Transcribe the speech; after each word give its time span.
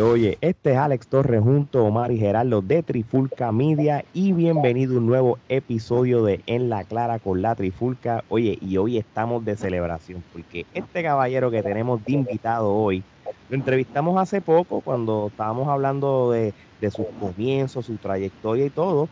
Oye, 0.00 0.38
este 0.40 0.72
es 0.72 0.78
Alex 0.78 1.08
Torres 1.08 1.42
junto 1.42 1.80
a 1.80 1.82
Omar 1.82 2.12
y 2.12 2.18
Gerardo 2.18 2.62
de 2.62 2.82
Trifulca 2.84 3.50
Media 3.50 4.04
y 4.12 4.32
bienvenido 4.32 4.94
a 4.94 4.98
un 4.98 5.06
nuevo 5.06 5.38
episodio 5.48 6.22
de 6.22 6.40
En 6.46 6.68
la 6.68 6.84
Clara 6.84 7.18
con 7.18 7.42
la 7.42 7.56
Trifulca. 7.56 8.22
Oye, 8.28 8.58
y 8.60 8.76
hoy 8.76 8.96
estamos 8.96 9.44
de 9.44 9.56
celebración 9.56 10.22
porque 10.32 10.66
este 10.72 11.02
caballero 11.02 11.50
que 11.50 11.64
tenemos 11.64 12.04
de 12.04 12.12
invitado 12.12 12.72
hoy, 12.72 13.02
lo 13.48 13.56
entrevistamos 13.56 14.20
hace 14.20 14.40
poco 14.40 14.82
cuando 14.82 15.28
estábamos 15.28 15.66
hablando 15.66 16.30
de, 16.30 16.54
de 16.80 16.90
sus 16.92 17.06
comienzos, 17.18 17.86
su 17.86 17.96
trayectoria 17.96 18.66
y 18.66 18.70
todo, 18.70 19.08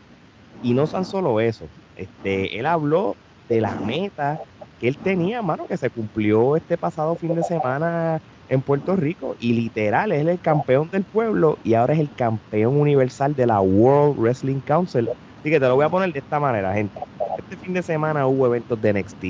y 0.63 0.73
no 0.73 0.87
tan 0.87 1.03
solo 1.03 1.41
eso, 1.41 1.65
este, 1.97 2.57
él 2.59 2.65
habló 2.65 3.15
de 3.49 3.59
las 3.59 3.81
metas 3.81 4.39
que 4.79 4.87
él 4.87 4.97
tenía, 4.97 5.41
mano, 5.41 5.67
que 5.67 5.75
se 5.75 5.89
cumplió 5.89 6.55
este 6.55 6.77
pasado 6.77 7.15
fin 7.15 7.35
de 7.35 7.43
semana 7.43 8.21
en 8.49 8.61
Puerto 8.61 8.95
Rico 8.95 9.35
y 9.39 9.53
literal 9.53 10.11
es 10.11 10.25
el 10.25 10.39
campeón 10.39 10.89
del 10.91 11.03
pueblo 11.03 11.57
y 11.63 11.73
ahora 11.73 11.93
es 11.93 11.99
el 11.99 12.09
campeón 12.11 12.79
universal 12.79 13.35
de 13.35 13.45
la 13.45 13.61
World 13.61 14.17
Wrestling 14.19 14.59
Council. 14.61 15.09
Así 15.39 15.49
que 15.49 15.59
te 15.59 15.67
lo 15.67 15.75
voy 15.75 15.85
a 15.85 15.89
poner 15.89 16.11
de 16.13 16.19
esta 16.19 16.39
manera, 16.39 16.73
gente. 16.73 16.99
Este 17.37 17.57
fin 17.57 17.73
de 17.73 17.83
semana 17.83 18.27
hubo 18.27 18.45
eventos 18.45 18.81
de 18.81 18.93
NXT, 18.93 19.25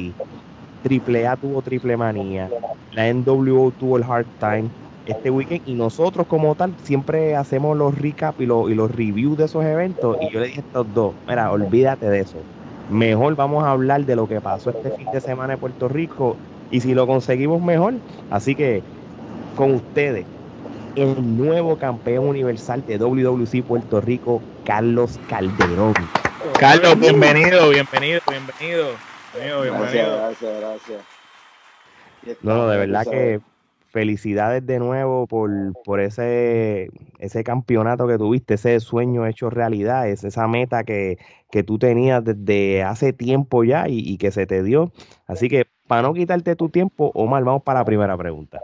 Triple 0.84 1.28
A 1.28 1.36
tuvo 1.36 1.62
Triple 1.62 1.98
Manía, 1.98 2.50
la 2.94 3.14
NWO 3.14 3.72
tuvo 3.72 3.98
el 3.98 4.04
Hard 4.04 4.28
Time 4.40 4.70
este 5.06 5.32
weekend 5.32 5.62
y 5.66 5.74
nosotros 5.74 6.28
como 6.28 6.54
tal 6.56 6.74
siempre 6.84 7.36
hacemos 7.36 7.78
los 7.78 7.98
recap 7.98 8.40
y 8.42 8.46
los, 8.46 8.70
y 8.70 8.76
los 8.76 8.92
reviews 8.94 9.38
de 9.38 9.46
esos 9.46 9.64
eventos 9.64 10.18
y 10.22 10.30
yo 10.32 10.40
le 10.40 10.48
dije 10.48 10.60
a 10.60 10.64
estos 10.64 10.94
dos, 10.94 11.14
mira, 11.28 11.52
olvídate 11.52 12.10
de 12.10 12.20
eso. 12.20 12.38
Mejor 12.90 13.36
vamos 13.36 13.64
a 13.64 13.72
hablar 13.72 14.06
de 14.06 14.16
lo 14.16 14.28
que 14.28 14.40
pasó 14.42 14.70
este 14.70 14.92
fin 14.92 15.08
de 15.12 15.22
semana 15.22 15.54
en 15.54 15.60
Puerto 15.60 15.88
Rico 15.88 16.38
y 16.72 16.82
si 16.82 16.94
lo 16.94 17.08
conseguimos 17.08 17.62
mejor. 17.62 17.96
Así 18.30 18.56
que 18.56 18.84
con 19.58 19.74
ustedes 19.74 20.26
el 20.96 21.38
nuevo 21.38 21.78
campeón 21.78 22.28
universal 22.30 22.86
de 22.86 22.98
WWC 22.98 23.64
Puerto 23.64 24.00
Rico, 24.00 24.42
Carlos 24.66 25.20
Calderón. 25.28 25.94
Carlos, 26.60 27.00
bienvenido, 27.00 27.70
bienvenido, 27.70 28.22
bienvenido. 28.30 28.88
Gracias, 29.34 30.08
gracias, 30.08 30.60
gracias. 30.60 31.02
No, 32.42 32.56
no, 32.56 32.68
de 32.68 32.78
verdad 32.78 33.06
que 33.06 33.42
felicidades 33.90 34.66
de 34.66 34.80
nuevo 34.80 35.28
por, 35.28 35.50
por 35.84 36.00
ese, 36.02 36.90
ese 37.20 37.44
campeonato 37.44 38.08
que 38.08 38.18
tuviste, 38.18 38.56
ese 38.56 38.80
sueño 38.80 39.26
hecho 39.26 39.50
realidad, 39.50 40.08
es 40.08 40.24
esa 40.24 40.48
meta 40.48 40.84
que, 40.84 41.18
que 41.52 41.64
tú 41.64 41.80
tenías 41.80 42.24
desde 42.24 42.84
hace 42.84 43.12
tiempo 43.14 43.64
ya 43.64 43.88
y, 43.88 44.00
y 44.00 44.18
que 44.18 44.32
se 44.32 44.46
te 44.46 44.62
dio. 44.62 44.92
Así 45.26 45.48
que 45.48 45.66
para 45.88 46.04
no 46.04 46.14
quitarte 46.14 46.56
tu 46.56 46.70
tiempo, 46.70 47.12
Omar, 47.16 47.44
vamos 47.44 47.64
para 47.64 47.80
la 47.80 47.86
primera 47.86 48.18
pregunta. 48.18 48.60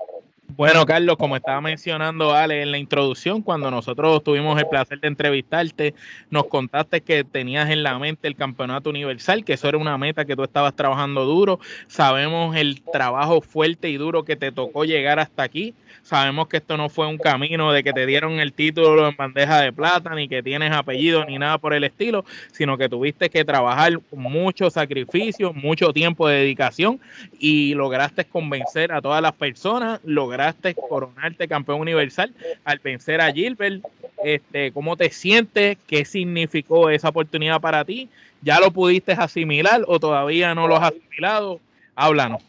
Bueno, 0.50 0.86
Carlos, 0.86 1.18
como 1.18 1.36
estaba 1.36 1.62
mencionando 1.62 2.32
Ale 2.32 2.62
en 2.62 2.72
la 2.72 2.78
introducción, 2.78 3.42
cuando 3.42 3.72
nosotros 3.72 4.24
tuvimos 4.24 4.60
el 4.60 4.68
placer 4.68 5.00
de 5.00 5.08
entrevistarte, 5.08 5.96
nos 6.30 6.46
contaste 6.46 7.02
que 7.02 7.24
tenías 7.24 7.72
en 7.72 7.82
la 7.82 7.98
mente 7.98 8.28
el 8.28 8.36
campeonato 8.36 8.92
universal, 8.92 9.44
que 9.44 9.54
eso 9.54 9.68
era 9.68 9.80
una 9.80 9.98
meta 9.98 10.26
que 10.26 10.36
tú 10.36 10.44
estabas 10.44 10.76
trabajando 10.76 11.26
duro. 11.26 11.60
Sabemos 11.88 12.56
el 12.56 12.84
trabajo 12.84 13.42
fuerte 13.42 13.90
y 13.90 13.98
duro 13.98 14.26
que 14.26 14.36
te 14.36 14.52
tocó 14.52 14.86
llegar 14.86 15.18
hasta 15.18 15.42
aquí. 15.42 15.74
Sabemos 16.04 16.48
que 16.50 16.58
esto 16.58 16.78
no 16.78 16.90
fue 16.90 17.08
un 17.08 17.18
camino 17.18 17.72
de 17.72 17.84
que 17.84 17.94
te 17.94 18.06
dieron 18.06 18.34
el 18.40 18.54
título 18.54 19.08
en 19.08 19.16
bandeja 19.16 19.62
de 19.62 19.72
plata, 19.72 20.14
ni 20.14 20.28
que 20.28 20.44
tienes 20.44 20.72
apellido, 20.72 21.26
ni 21.26 21.40
nada 21.40 21.58
por 21.58 21.74
el 21.74 21.84
estilo, 21.84 22.26
sino 22.52 22.78
que 22.78 22.90
tuviste 22.90 23.30
que 23.30 23.46
trabajar 23.46 24.00
mucho 24.12 24.70
sacrificio, 24.70 25.54
mucho 25.54 25.94
tiempo 25.94 26.28
de 26.28 26.40
dedicación 26.40 27.00
y 27.40 27.74
lograste 27.74 28.26
convencer 28.26 28.92
a 28.92 29.02
todas 29.02 29.22
las 29.22 29.34
personas, 29.34 30.02
lograste 30.04 30.33
coronarte 30.74 31.48
campeón 31.48 31.82
universal 31.82 32.34
al 32.64 32.80
vencer 32.80 33.22
a 33.22 33.32
Gilbert. 33.32 33.84
Este, 34.24 34.72
¿Cómo 34.72 34.96
te 34.96 35.10
sientes? 35.10 35.78
¿Qué 35.88 36.06
significó 36.06 36.90
esa 36.90 37.10
oportunidad 37.10 37.60
para 37.60 37.84
ti? 37.84 38.10
¿Ya 38.42 38.60
lo 38.60 38.72
pudiste 38.72 39.12
asimilar 39.14 39.84
o 39.88 40.00
todavía 40.00 40.56
no 40.56 40.68
lo 40.68 40.78
has 40.78 40.92
asimilado? 40.94 41.60
Háblanos. 41.96 42.44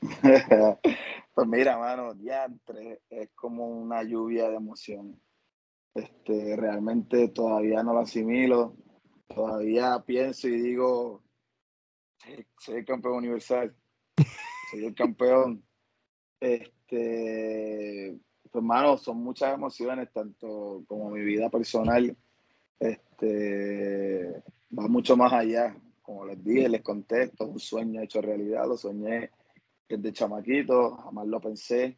Pues 1.34 1.48
mira, 1.48 1.76
mano, 1.76 2.14
diantre, 2.14 3.00
es 3.10 3.30
como 3.34 3.66
una 3.66 4.04
lluvia 4.04 4.48
de 4.48 4.54
emoción. 4.54 5.20
Este, 5.92 6.54
realmente 6.54 7.26
todavía 7.28 7.82
no 7.82 7.92
lo 7.92 8.00
asimilo, 8.00 8.76
todavía 9.26 10.00
pienso 10.06 10.46
y 10.46 10.60
digo, 10.60 11.24
soy 12.58 12.76
el 12.76 12.84
campeón 12.84 13.14
universal, 13.14 13.74
soy 14.70 14.86
el 14.86 14.94
campeón. 14.94 15.63
Este, 16.44 18.18
pues 18.50 18.62
mano, 18.62 18.98
son 18.98 19.24
muchas 19.24 19.54
emociones, 19.54 20.12
tanto 20.12 20.84
como 20.86 21.08
mi 21.08 21.22
vida 21.22 21.48
personal, 21.48 22.14
este, 22.78 24.42
va 24.78 24.86
mucho 24.88 25.16
más 25.16 25.32
allá. 25.32 25.74
Como 26.02 26.26
les 26.26 26.44
dije, 26.44 26.68
les 26.68 26.82
contesto, 26.82 27.46
un 27.46 27.58
sueño 27.58 28.02
hecho 28.02 28.20
realidad, 28.20 28.68
lo 28.68 28.76
soñé 28.76 29.30
desde 29.88 30.12
chamaquito, 30.12 30.96
jamás 30.96 31.26
lo 31.26 31.40
pensé. 31.40 31.96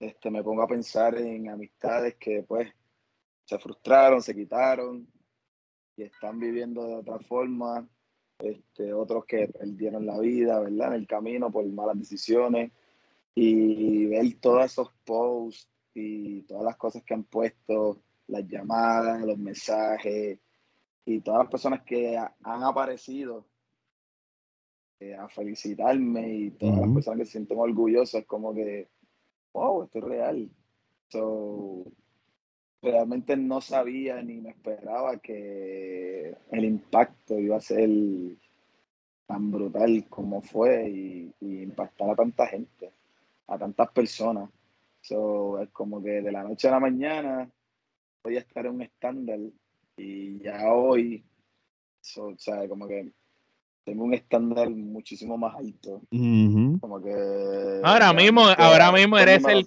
Este, 0.00 0.28
me 0.28 0.42
pongo 0.42 0.62
a 0.62 0.66
pensar 0.66 1.16
en 1.18 1.48
amistades 1.48 2.16
que 2.16 2.42
pues 2.42 2.68
se 3.44 3.60
frustraron, 3.60 4.20
se 4.20 4.34
quitaron 4.34 5.06
y 5.96 6.02
están 6.02 6.40
viviendo 6.40 6.84
de 6.84 6.96
otra 6.96 7.20
forma. 7.20 7.88
Este, 8.40 8.92
otros 8.92 9.24
que 9.24 9.46
perdieron 9.46 10.04
la 10.04 10.18
vida, 10.18 10.58
¿verdad? 10.58 10.88
En 10.88 11.02
el 11.02 11.06
camino 11.06 11.52
por 11.52 11.64
malas 11.66 11.96
decisiones. 11.96 12.72
Y 13.34 14.06
ver 14.06 14.26
todos 14.40 14.64
esos 14.64 14.90
posts 15.04 15.68
y 15.94 16.42
todas 16.42 16.64
las 16.64 16.76
cosas 16.76 17.02
que 17.02 17.14
han 17.14 17.24
puesto, 17.24 18.02
las 18.28 18.46
llamadas, 18.46 19.22
los 19.22 19.38
mensajes 19.38 20.38
y 21.04 21.20
todas 21.20 21.40
las 21.40 21.50
personas 21.50 21.82
que 21.82 22.16
han 22.16 22.62
aparecido 22.62 23.46
eh, 25.00 25.16
a 25.16 25.28
felicitarme 25.28 26.32
y 26.32 26.50
todas 26.52 26.78
las 26.78 26.94
personas 26.94 27.18
que 27.18 27.24
se 27.24 27.32
sienten 27.32 27.58
orgullosas, 27.58 28.24
como 28.24 28.54
que, 28.54 28.88
wow, 29.52 29.82
esto 29.82 29.98
es 29.98 30.04
real. 30.04 30.50
So, 31.08 31.84
realmente 32.80 33.36
no 33.36 33.60
sabía 33.60 34.22
ni 34.22 34.40
me 34.40 34.50
esperaba 34.50 35.18
que 35.18 36.36
el 36.52 36.64
impacto 36.64 37.38
iba 37.38 37.56
a 37.56 37.60
ser 37.60 37.90
tan 39.26 39.50
brutal 39.50 40.06
como 40.08 40.40
fue 40.40 40.88
y, 40.88 41.34
y 41.40 41.62
impactar 41.62 42.10
a 42.10 42.14
tanta 42.14 42.46
gente, 42.46 42.92
a 43.52 43.58
tantas 43.58 43.90
personas. 43.90 44.48
So, 45.00 45.60
es 45.60 45.70
como 45.70 46.02
que 46.02 46.22
de 46.22 46.32
la 46.32 46.42
noche 46.42 46.68
a 46.68 46.72
la 46.72 46.80
mañana 46.80 47.50
voy 48.22 48.36
a 48.36 48.40
estar 48.40 48.64
en 48.66 48.74
un 48.74 48.82
estándar 48.82 49.38
y 49.96 50.38
ya 50.42 50.72
hoy, 50.72 51.24
so, 52.00 52.28
o 52.28 52.38
sea, 52.38 52.68
como 52.68 52.86
que 52.86 53.12
tengo 53.84 54.04
un 54.04 54.14
estándar 54.14 54.70
muchísimo 54.70 55.36
más 55.36 55.56
alto. 55.56 56.00
Como 56.10 57.02
que. 57.02 57.80
Ahora 57.82 58.12
mismo, 58.12 58.42
ahora 58.56 58.92
mismo 58.92 59.18
eres 59.18 59.44
el. 59.44 59.66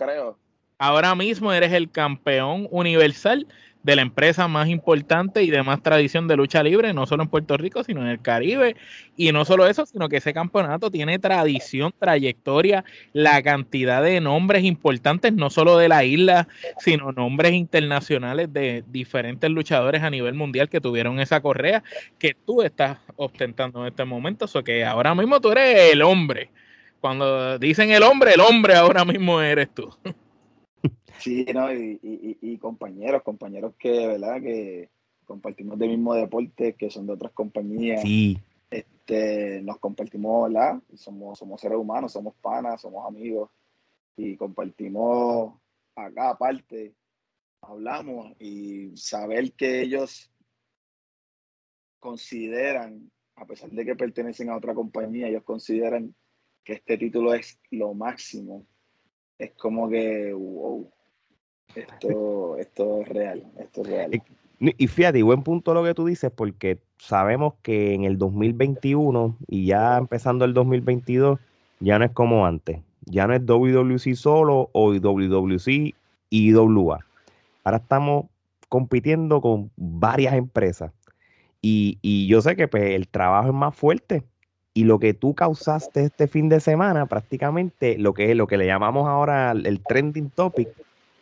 Ahora 0.77 1.15
mismo 1.15 1.53
eres 1.53 1.71
el 1.71 1.89
campeón 1.89 2.67
universal 2.69 3.47
de 3.85 3.95
la 3.95 4.01
empresa 4.01 4.47
más 4.47 4.67
importante 4.67 5.43
y 5.43 5.51
de 5.51 5.61
más 5.61 5.83
tradición 5.83 6.27
de 6.27 6.35
lucha 6.35 6.63
libre, 6.63 6.91
no 6.91 7.05
solo 7.05 7.21
en 7.21 7.29
Puerto 7.29 7.55
Rico, 7.55 7.83
sino 7.83 8.01
en 8.01 8.07
el 8.07 8.19
Caribe. 8.19 8.75
Y 9.15 9.31
no 9.31 9.45
solo 9.45 9.67
eso, 9.67 9.85
sino 9.85 10.09
que 10.09 10.17
ese 10.17 10.33
campeonato 10.33 10.89
tiene 10.89 11.19
tradición, 11.19 11.93
trayectoria, 11.99 12.83
la 13.13 13.43
cantidad 13.43 14.01
de 14.01 14.19
nombres 14.21 14.63
importantes, 14.63 15.33
no 15.33 15.51
solo 15.51 15.77
de 15.77 15.87
la 15.87 16.03
isla, 16.03 16.47
sino 16.79 17.11
nombres 17.11 17.53
internacionales 17.53 18.51
de 18.51 18.83
diferentes 18.87 19.51
luchadores 19.51 20.01
a 20.01 20.09
nivel 20.09 20.33
mundial 20.33 20.67
que 20.67 20.81
tuvieron 20.81 21.19
esa 21.19 21.39
correa 21.41 21.83
que 22.17 22.35
tú 22.43 22.63
estás 22.63 22.97
ostentando 23.17 23.81
en 23.81 23.89
este 23.89 24.03
momento. 24.03 24.47
O 24.51 24.63
que 24.63 24.83
ahora 24.83 25.13
mismo 25.13 25.39
tú 25.39 25.51
eres 25.51 25.93
el 25.93 26.01
hombre. 26.01 26.49
Cuando 26.99 27.59
dicen 27.59 27.91
el 27.91 28.01
hombre, 28.01 28.33
el 28.33 28.41
hombre 28.41 28.73
ahora 28.73 29.05
mismo 29.05 29.41
eres 29.41 29.69
tú. 29.75 29.95
Sí, 31.19 31.45
¿no? 31.53 31.73
Y, 31.73 31.99
y, 32.01 32.37
y, 32.41 32.57
compañeros, 32.57 33.23
compañeros 33.23 33.73
que, 33.79 34.07
¿verdad? 34.07 34.41
Que 34.41 34.89
compartimos 35.25 35.77
del 35.79 35.89
mismo 35.89 36.13
deporte, 36.13 36.75
que 36.75 36.89
son 36.89 37.07
de 37.07 37.13
otras 37.13 37.31
compañías. 37.31 38.01
Sí. 38.01 38.37
Este, 38.69 39.61
nos 39.61 39.79
compartimos, 39.79 40.51
¿verdad? 40.51 40.81
Somos, 40.95 41.39
somos 41.39 41.61
seres 41.61 41.77
humanos, 41.77 42.11
somos 42.11 42.35
panas, 42.35 42.81
somos 42.81 43.05
amigos 43.07 43.49
y 44.17 44.35
compartimos 44.35 45.53
acá 45.95 46.31
aparte, 46.31 46.93
hablamos 47.61 48.33
y 48.39 48.95
saber 48.97 49.53
que 49.53 49.81
ellos 49.81 50.31
consideran, 51.99 53.11
a 53.35 53.45
pesar 53.45 53.71
de 53.71 53.85
que 53.85 53.95
pertenecen 53.95 54.49
a 54.49 54.57
otra 54.57 54.73
compañía, 54.73 55.27
ellos 55.27 55.43
consideran 55.43 56.13
que 56.63 56.73
este 56.73 56.97
título 56.97 57.33
es 57.33 57.59
lo 57.71 57.93
máximo. 57.93 58.65
Es 59.37 59.53
como 59.53 59.89
que, 59.89 60.33
wow, 60.33 60.91
esto, 61.73 62.57
esto 62.57 63.01
es 63.01 63.09
real, 63.09 63.43
esto 63.59 63.81
es 63.81 63.87
real. 63.87 64.21
Y 64.59 64.87
fíjate, 64.87 65.21
buen 65.23 65.43
punto 65.43 65.73
lo 65.73 65.83
que 65.83 65.93
tú 65.93 66.05
dices, 66.05 66.31
porque 66.33 66.79
sabemos 66.97 67.53
que 67.61 67.93
en 67.93 68.03
el 68.03 68.17
2021 68.17 69.37
y 69.47 69.65
ya 69.65 69.97
empezando 69.97 70.45
el 70.45 70.53
2022, 70.53 71.39
ya 71.79 71.99
no 71.99 72.05
es 72.05 72.11
como 72.11 72.45
antes. 72.45 72.79
Ya 73.05 73.27
no 73.27 73.33
es 73.33 73.45
WWC 73.45 74.15
solo 74.15 74.69
o 74.71 74.93
WWC 74.93 75.67
y 75.67 75.95
IWA. 76.29 77.05
Ahora 77.63 77.77
estamos 77.77 78.25
compitiendo 78.69 79.41
con 79.41 79.71
varias 79.75 80.33
empresas. 80.33 80.91
Y, 81.61 82.27
yo 82.27 82.41
sé 82.41 82.55
que 82.55 82.67
pues, 82.67 82.91
el 82.91 83.07
trabajo 83.07 83.47
es 83.49 83.53
más 83.53 83.75
fuerte. 83.75 84.23
Y 84.73 84.83
lo 84.83 84.99
que 84.99 85.13
tú 85.13 85.33
causaste 85.33 86.03
este 86.03 86.27
fin 86.27 86.49
de 86.49 86.59
semana, 86.59 87.05
prácticamente 87.05 87.97
lo 87.97 88.13
que 88.13 88.35
lo 88.35 88.45
que 88.45 88.57
le 88.57 88.67
llamamos 88.67 89.07
ahora 89.07 89.51
el 89.51 89.81
trending 89.81 90.29
topic, 90.29 90.67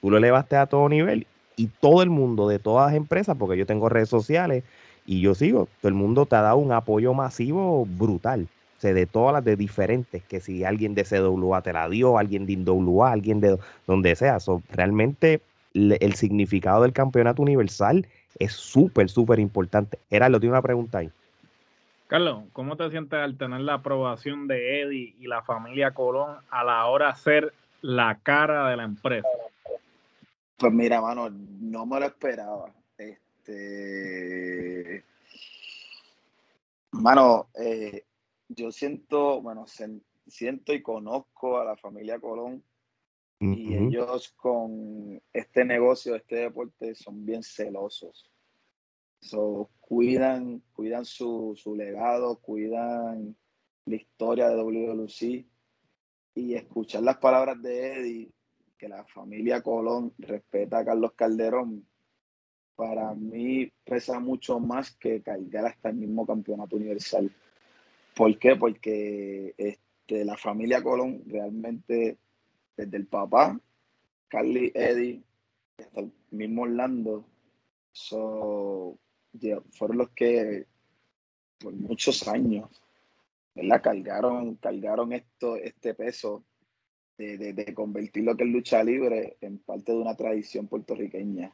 tú 0.03 0.11
lo 0.11 0.17
elevaste 0.17 0.57
a 0.57 0.65
todo 0.65 0.89
nivel 0.89 1.25
y 1.55 1.67
todo 1.67 2.03
el 2.03 2.09
mundo 2.09 2.49
de 2.49 2.59
todas 2.59 2.87
las 2.87 2.97
empresas, 2.97 3.37
porque 3.39 3.55
yo 3.55 3.65
tengo 3.65 3.87
redes 3.87 4.09
sociales 4.09 4.65
y 5.05 5.21
yo 5.21 5.33
sigo, 5.33 5.69
todo 5.79 5.87
el 5.87 5.93
mundo 5.93 6.25
te 6.25 6.35
ha 6.35 6.41
dado 6.41 6.57
un 6.57 6.73
apoyo 6.73 7.13
masivo 7.13 7.85
brutal. 7.85 8.49
O 8.77 8.81
sea, 8.81 8.93
de 8.93 9.05
todas 9.05 9.31
las 9.31 9.45
de 9.45 9.55
diferentes, 9.55 10.21
que 10.23 10.41
si 10.41 10.65
alguien 10.65 10.93
de 10.93 11.05
CWA 11.05 11.61
te 11.61 11.71
la 11.71 11.87
dio, 11.87 12.17
alguien 12.17 12.45
de 12.45 12.51
INWA, 12.51 13.13
alguien 13.13 13.39
de 13.39 13.57
donde 13.87 14.13
sea. 14.17 14.39
realmente 14.71 15.39
el 15.73 16.13
significado 16.15 16.81
del 16.81 16.91
campeonato 16.91 17.41
universal 17.41 18.05
es 18.39 18.51
súper, 18.51 19.07
súper 19.07 19.39
importante. 19.39 19.99
Era, 20.09 20.27
lo 20.27 20.41
tiene 20.41 20.51
una 20.51 20.61
pregunta 20.61 20.97
ahí. 20.97 21.09
Carlos, 22.07 22.43
¿cómo 22.51 22.75
te 22.75 22.89
sientes 22.89 23.17
al 23.17 23.37
tener 23.37 23.61
la 23.61 23.75
aprobación 23.75 24.49
de 24.49 24.81
Eddie 24.81 25.15
y 25.17 25.27
la 25.27 25.43
familia 25.43 25.91
Colón 25.91 26.39
a 26.49 26.65
la 26.65 26.87
hora 26.87 27.13
de 27.13 27.19
ser 27.19 27.53
la 27.81 28.19
cara 28.21 28.67
de 28.67 28.75
la 28.75 28.83
empresa? 28.83 29.29
Pues 30.57 30.73
mira, 30.73 31.01
mano, 31.01 31.29
no 31.29 31.85
me 31.85 31.99
lo 31.99 32.05
esperaba. 32.05 32.73
Este, 32.97 35.03
mano, 36.91 37.49
eh, 37.55 38.05
yo 38.47 38.71
siento, 38.71 39.41
bueno, 39.41 39.65
siento 40.27 40.73
y 40.73 40.81
conozco 40.81 41.59
a 41.59 41.65
la 41.65 41.75
familia 41.75 42.19
Colón 42.19 42.63
y 43.39 43.73
ellos 43.73 44.33
con 44.37 45.21
este 45.33 45.65
negocio, 45.65 46.15
este 46.15 46.37
deporte, 46.37 46.95
son 46.95 47.25
bien 47.25 47.43
celosos. 47.43 48.31
So, 49.19 49.69
cuidan, 49.81 50.63
cuidan 50.71 51.03
su, 51.03 51.53
su 51.55 51.75
legado, 51.75 52.39
cuidan 52.39 53.35
la 53.85 53.95
historia 53.95 54.47
de 54.47 54.55
WLC 54.55 55.45
y 56.35 56.53
escuchar 56.53 57.03
las 57.03 57.17
palabras 57.17 57.61
de 57.61 57.93
Eddie, 57.93 58.31
que 58.83 58.89
la 58.89 59.05
familia 59.05 59.61
Colón 59.61 60.13
respeta 60.17 60.79
a 60.79 60.83
Carlos 60.83 61.13
Calderón, 61.13 61.87
para 62.75 63.13
mí 63.13 63.71
pesa 63.85 64.19
mucho 64.19 64.59
más 64.59 64.91
que 64.97 65.21
cargar 65.21 65.67
hasta 65.67 65.87
el 65.87 65.95
mismo 65.95 66.25
campeonato 66.27 66.75
universal. 66.75 67.31
¿Por 68.13 68.37
qué? 68.37 68.57
Porque 68.57 69.53
este, 69.57 70.25
la 70.25 70.35
familia 70.35 70.83
Colón 70.83 71.23
realmente 71.27 72.17
desde 72.75 72.97
el 72.97 73.05
papá, 73.07 73.57
Carly, 74.27 74.73
Eddie, 74.75 75.23
hasta 75.77 76.01
el 76.01 76.11
mismo 76.31 76.63
Orlando, 76.63 77.23
fueron 79.71 79.97
los 79.97 80.09
que 80.09 80.65
por 81.57 81.71
muchos 81.73 82.27
años 82.27 82.69
¿verdad? 83.55 83.81
cargaron, 83.81 84.55
cargaron 84.55 85.13
esto, 85.13 85.55
este 85.55 85.93
peso 85.93 86.43
de, 87.37 87.53
de, 87.53 87.73
convertir 87.73 88.23
lo 88.23 88.35
que 88.35 88.43
es 88.43 88.49
lucha 88.49 88.83
libre 88.83 89.37
en 89.41 89.57
parte 89.59 89.91
de 89.91 89.97
una 89.97 90.15
tradición 90.15 90.67
puertorriqueña. 90.67 91.51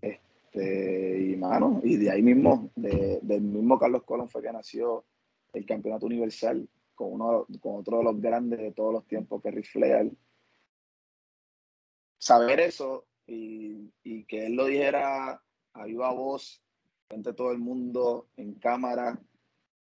este, 0.00 1.30
y 1.30 1.36
mano, 1.36 1.80
y 1.84 1.96
de 1.96 2.10
ahí 2.10 2.22
mismo, 2.22 2.70
del 2.76 3.40
mismo 3.42 3.78
Carlos 3.78 4.02
Colón 4.04 4.28
fue 4.28 4.42
que 4.42 4.52
nació 4.52 5.04
el 5.52 5.66
campeonato 5.66 6.06
universal 6.06 6.68
con 6.94 7.12
uno 7.12 7.46
con 7.60 7.76
otro 7.76 7.98
de 7.98 8.04
los 8.04 8.20
grandes 8.20 8.58
de 8.58 8.72
todos 8.72 8.92
los 8.92 9.06
tiempos 9.06 9.42
que 9.42 9.62
Flair 9.62 10.12
saber 12.20 12.60
eso 12.60 13.06
y, 13.26 13.90
que 14.28 14.46
él 14.46 14.54
lo 14.54 14.66
dijera 14.66 15.42
a 15.72 15.84
viva 15.84 16.12
voz 16.12 16.62
frente 17.08 17.30
a 17.30 17.34
todo 17.34 17.50
el 17.50 17.58
mundo 17.58 18.28
en 18.36 18.54
cámara, 18.54 19.18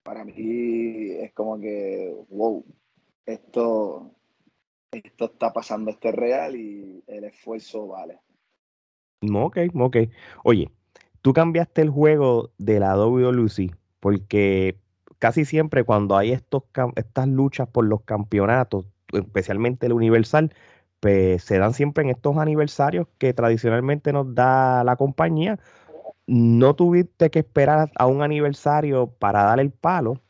para 0.03 0.25
mí 0.25 1.11
es 1.11 1.33
como 1.33 1.61
que, 1.61 2.13
wow, 2.31 2.65
esto, 3.27 4.11
esto 5.03 5.27
está 5.27 5.53
pasando, 5.53 5.91
esto 5.91 6.09
es 6.09 6.15
real 6.15 6.57
y 6.57 7.03
el 7.07 7.25
esfuerzo 7.25 7.89
vale. 7.89 8.21
Ok, 9.33 9.59
ok. 9.75 9.97
Oye, 10.43 10.71
tú 11.23 11.33
cambiaste 11.33 11.83
el 11.83 11.91
juego 11.91 12.51
de 12.59 12.81
la 12.81 12.95
Lucy 12.97 13.71
porque 14.01 14.79
casi 15.19 15.45
siempre 15.45 15.85
cuando 15.85 16.17
hay 16.17 16.33
estos, 16.33 16.65
estas 16.97 17.29
luchas 17.29 17.69
por 17.69 17.87
los 17.87 18.03
campeonatos, 18.03 18.87
especialmente 19.13 19.87
el 19.87 19.93
Universal, 19.93 20.53
pues, 21.01 21.43
se 21.45 21.59
dan 21.59 21.75
siempre 21.75 22.05
en 22.05 22.11
estos 22.11 22.37
aniversarios 22.39 23.07
que 23.19 23.35
tradicionalmente 23.35 24.13
nos 24.13 24.35
da 24.35 24.85
la 24.85 24.97
compañía. 24.97 25.59
No 26.27 26.75
tuviste 26.75 27.31
que 27.31 27.41
esperar 27.41 27.91
a 27.97 28.07
un 28.07 28.23
aniversario 28.23 29.09
para 29.09 29.45
dar 29.45 29.61
el 29.61 29.71
palo, 29.71 30.21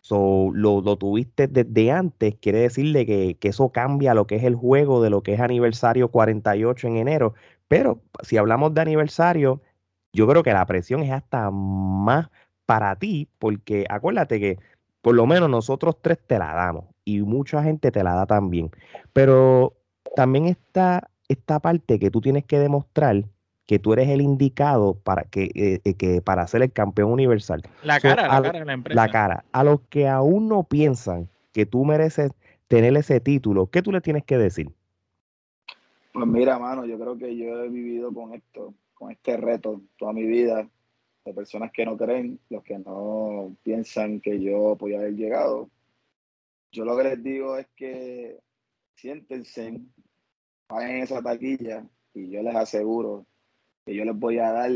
so, 0.00 0.50
lo, 0.52 0.82
tuviste 0.96 1.46
desde 1.48 1.92
antes, 1.92 2.36
quiere 2.40 2.60
decirle 2.60 3.06
que, 3.06 3.36
que, 3.38 3.48
eso 3.48 3.70
cambia 3.70 4.14
lo 4.14 4.26
que 4.26 4.36
es 4.36 4.44
el 4.44 4.54
juego 4.54 5.02
de 5.02 5.10
lo 5.10 5.22
que 5.22 5.34
es 5.34 5.40
aniversario 5.40 6.08
48 6.10 6.88
en 6.88 6.96
enero. 6.96 7.34
Pero 7.68 8.02
si 8.22 8.36
hablamos 8.36 8.74
de 8.74 8.80
aniversario, 8.80 9.60
yo 10.12 10.26
creo 10.26 10.42
que 10.42 10.52
la 10.52 10.66
presión 10.66 11.02
es 11.02 11.12
hasta 11.12 11.50
más 11.50 12.30
para 12.66 12.96
ti, 12.96 13.28
porque 13.38 13.86
acuérdate 13.88 14.40
que 14.40 14.58
por 15.02 15.14
lo 15.14 15.26
menos 15.26 15.48
nosotros 15.50 15.96
tres 16.00 16.18
te 16.26 16.38
la 16.38 16.54
damos 16.54 16.84
y 17.04 17.22
mucha 17.22 17.62
gente 17.62 17.90
te 17.90 18.04
la 18.04 18.14
da 18.14 18.26
también. 18.26 18.70
Pero 19.12 19.76
también 20.16 20.46
está 20.46 21.10
esta 21.28 21.60
parte 21.60 21.98
que 21.98 22.10
tú 22.10 22.20
tienes 22.20 22.44
que 22.44 22.58
demostrar 22.58 23.24
que 23.70 23.78
tú 23.78 23.92
eres 23.92 24.08
el 24.08 24.20
indicado 24.20 24.94
para 24.94 25.22
que, 25.22 25.44
eh, 25.54 25.80
eh, 25.84 25.94
que 25.94 26.20
para 26.20 26.44
ser 26.48 26.62
el 26.62 26.72
campeón 26.72 27.12
universal. 27.12 27.62
La 27.84 28.00
cara, 28.00 28.22
la 28.26 28.42
cara 28.42 28.58
de 28.58 28.64
la 28.64 28.72
empresa. 28.72 29.00
La 29.00 29.12
cara. 29.12 29.44
A 29.52 29.62
los 29.62 29.82
que 29.82 30.08
aún 30.08 30.48
no 30.48 30.64
piensan 30.64 31.28
que 31.52 31.66
tú 31.66 31.84
mereces 31.84 32.32
tener 32.66 32.96
ese 32.96 33.20
título, 33.20 33.68
¿qué 33.68 33.80
tú 33.80 33.92
le 33.92 34.00
tienes 34.00 34.24
que 34.24 34.38
decir? 34.38 34.72
Pues 36.12 36.26
mira, 36.26 36.58
mano, 36.58 36.84
yo 36.84 36.98
creo 36.98 37.16
que 37.16 37.36
yo 37.36 37.62
he 37.62 37.68
vivido 37.68 38.12
con 38.12 38.34
esto, 38.34 38.74
con 38.92 39.12
este 39.12 39.36
reto 39.36 39.82
toda 39.96 40.12
mi 40.14 40.24
vida, 40.24 40.68
de 41.24 41.32
personas 41.32 41.70
que 41.70 41.84
no 41.84 41.96
creen, 41.96 42.40
los 42.48 42.64
que 42.64 42.76
no 42.76 43.54
piensan 43.62 44.20
que 44.20 44.40
yo 44.40 44.74
podía 44.76 44.98
haber 44.98 45.14
llegado. 45.14 45.70
Yo 46.72 46.84
lo 46.84 46.96
que 46.96 47.04
les 47.04 47.22
digo 47.22 47.56
es 47.56 47.68
que 47.76 48.36
siéntense, 48.96 49.80
paguen 50.66 51.02
esa 51.02 51.22
taquilla 51.22 51.86
y 52.12 52.30
yo 52.30 52.42
les 52.42 52.56
aseguro 52.56 53.26
que 53.84 53.94
yo 53.94 54.04
les 54.04 54.18
voy 54.18 54.38
a 54.38 54.50
dar 54.52 54.70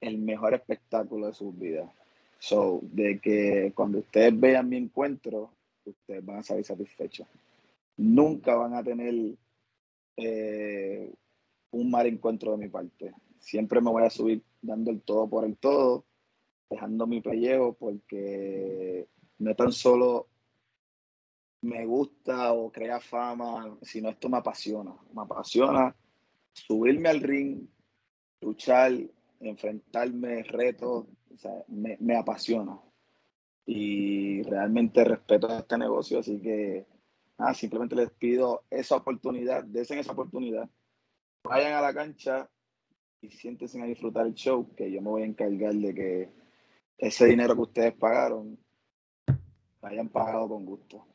el 0.00 0.18
mejor 0.18 0.54
espectáculo 0.54 1.26
de 1.26 1.34
sus 1.34 1.58
vidas. 1.58 1.90
So, 2.38 2.80
de 2.82 3.20
que 3.20 3.72
cuando 3.74 3.98
ustedes 3.98 4.38
vean 4.38 4.68
mi 4.68 4.76
encuentro, 4.76 5.50
ustedes 5.84 6.24
van 6.24 6.38
a 6.38 6.42
salir 6.42 6.64
satisfechos. 6.64 7.26
Nunca 7.96 8.54
van 8.54 8.74
a 8.74 8.82
tener 8.82 9.34
eh, 10.16 11.12
un 11.72 11.90
mal 11.90 12.06
encuentro 12.06 12.52
de 12.52 12.58
mi 12.58 12.68
parte. 12.68 13.12
Siempre 13.40 13.80
me 13.80 13.90
voy 13.90 14.04
a 14.04 14.10
subir 14.10 14.42
dando 14.62 14.90
el 14.90 15.00
todo 15.02 15.28
por 15.28 15.44
el 15.44 15.56
todo, 15.56 16.04
dejando 16.70 17.06
mi 17.06 17.20
pellejo, 17.20 17.72
porque 17.74 19.08
no 19.38 19.54
tan 19.54 19.72
solo 19.72 20.28
me 21.60 21.84
gusta 21.86 22.52
o 22.52 22.70
crea 22.70 23.00
fama, 23.00 23.76
sino 23.82 24.10
esto 24.10 24.28
me 24.28 24.38
apasiona. 24.38 24.94
Me 25.12 25.22
apasiona 25.22 25.94
subirme 26.52 27.08
al 27.08 27.20
ring, 27.20 27.66
luchar, 28.40 28.92
enfrentarme, 29.40 30.42
retos, 30.44 31.06
me, 31.68 32.16
apasiona. 32.16 32.78
Y 33.66 34.42
realmente 34.42 35.04
respeto 35.04 35.48
este 35.56 35.76
negocio, 35.76 36.20
así 36.20 36.40
que 36.40 36.86
simplemente 37.54 37.96
les 37.96 38.10
pido 38.10 38.64
esa 38.70 38.96
oportunidad, 38.96 39.62
desen 39.64 39.98
esa 39.98 40.12
oportunidad, 40.12 40.68
vayan 41.44 41.74
a 41.74 41.82
la 41.82 41.92
cancha 41.92 42.48
y 43.20 43.30
siéntense 43.30 43.80
a 43.80 43.84
disfrutar 43.84 44.26
el 44.26 44.34
show, 44.34 44.74
que 44.74 44.90
yo 44.90 45.02
me 45.02 45.10
voy 45.10 45.22
a 45.22 45.26
encargar 45.26 45.74
de 45.74 45.94
que 45.94 46.30
ese 46.96 47.26
dinero 47.26 47.54
que 47.54 47.62
ustedes 47.62 47.94
pagaron, 47.94 48.58
hayan 49.82 50.08
pagado 50.08 50.48
con 50.48 50.64
gusto. 50.64 51.06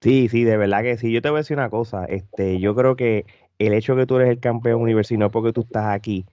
Sí, 0.00 0.28
sí, 0.28 0.42
de 0.42 0.56
verdad 0.56 0.82
que 0.82 0.96
sí. 0.96 1.12
Yo 1.12 1.22
te 1.22 1.30
voy 1.30 1.38
a 1.38 1.40
decir 1.40 1.56
una 1.56 1.70
cosa. 1.70 2.04
Este, 2.06 2.58
yo 2.58 2.74
creo 2.74 2.96
que 2.96 3.24
el 3.58 3.72
hecho 3.72 3.94
que 3.94 4.06
tú 4.06 4.16
eres 4.16 4.30
el 4.30 4.40
campeón 4.40 4.82
universitario, 4.82 5.30
porque 5.30 5.52
tú 5.52 5.62
estás 5.62 5.94
aquí, 5.94 6.26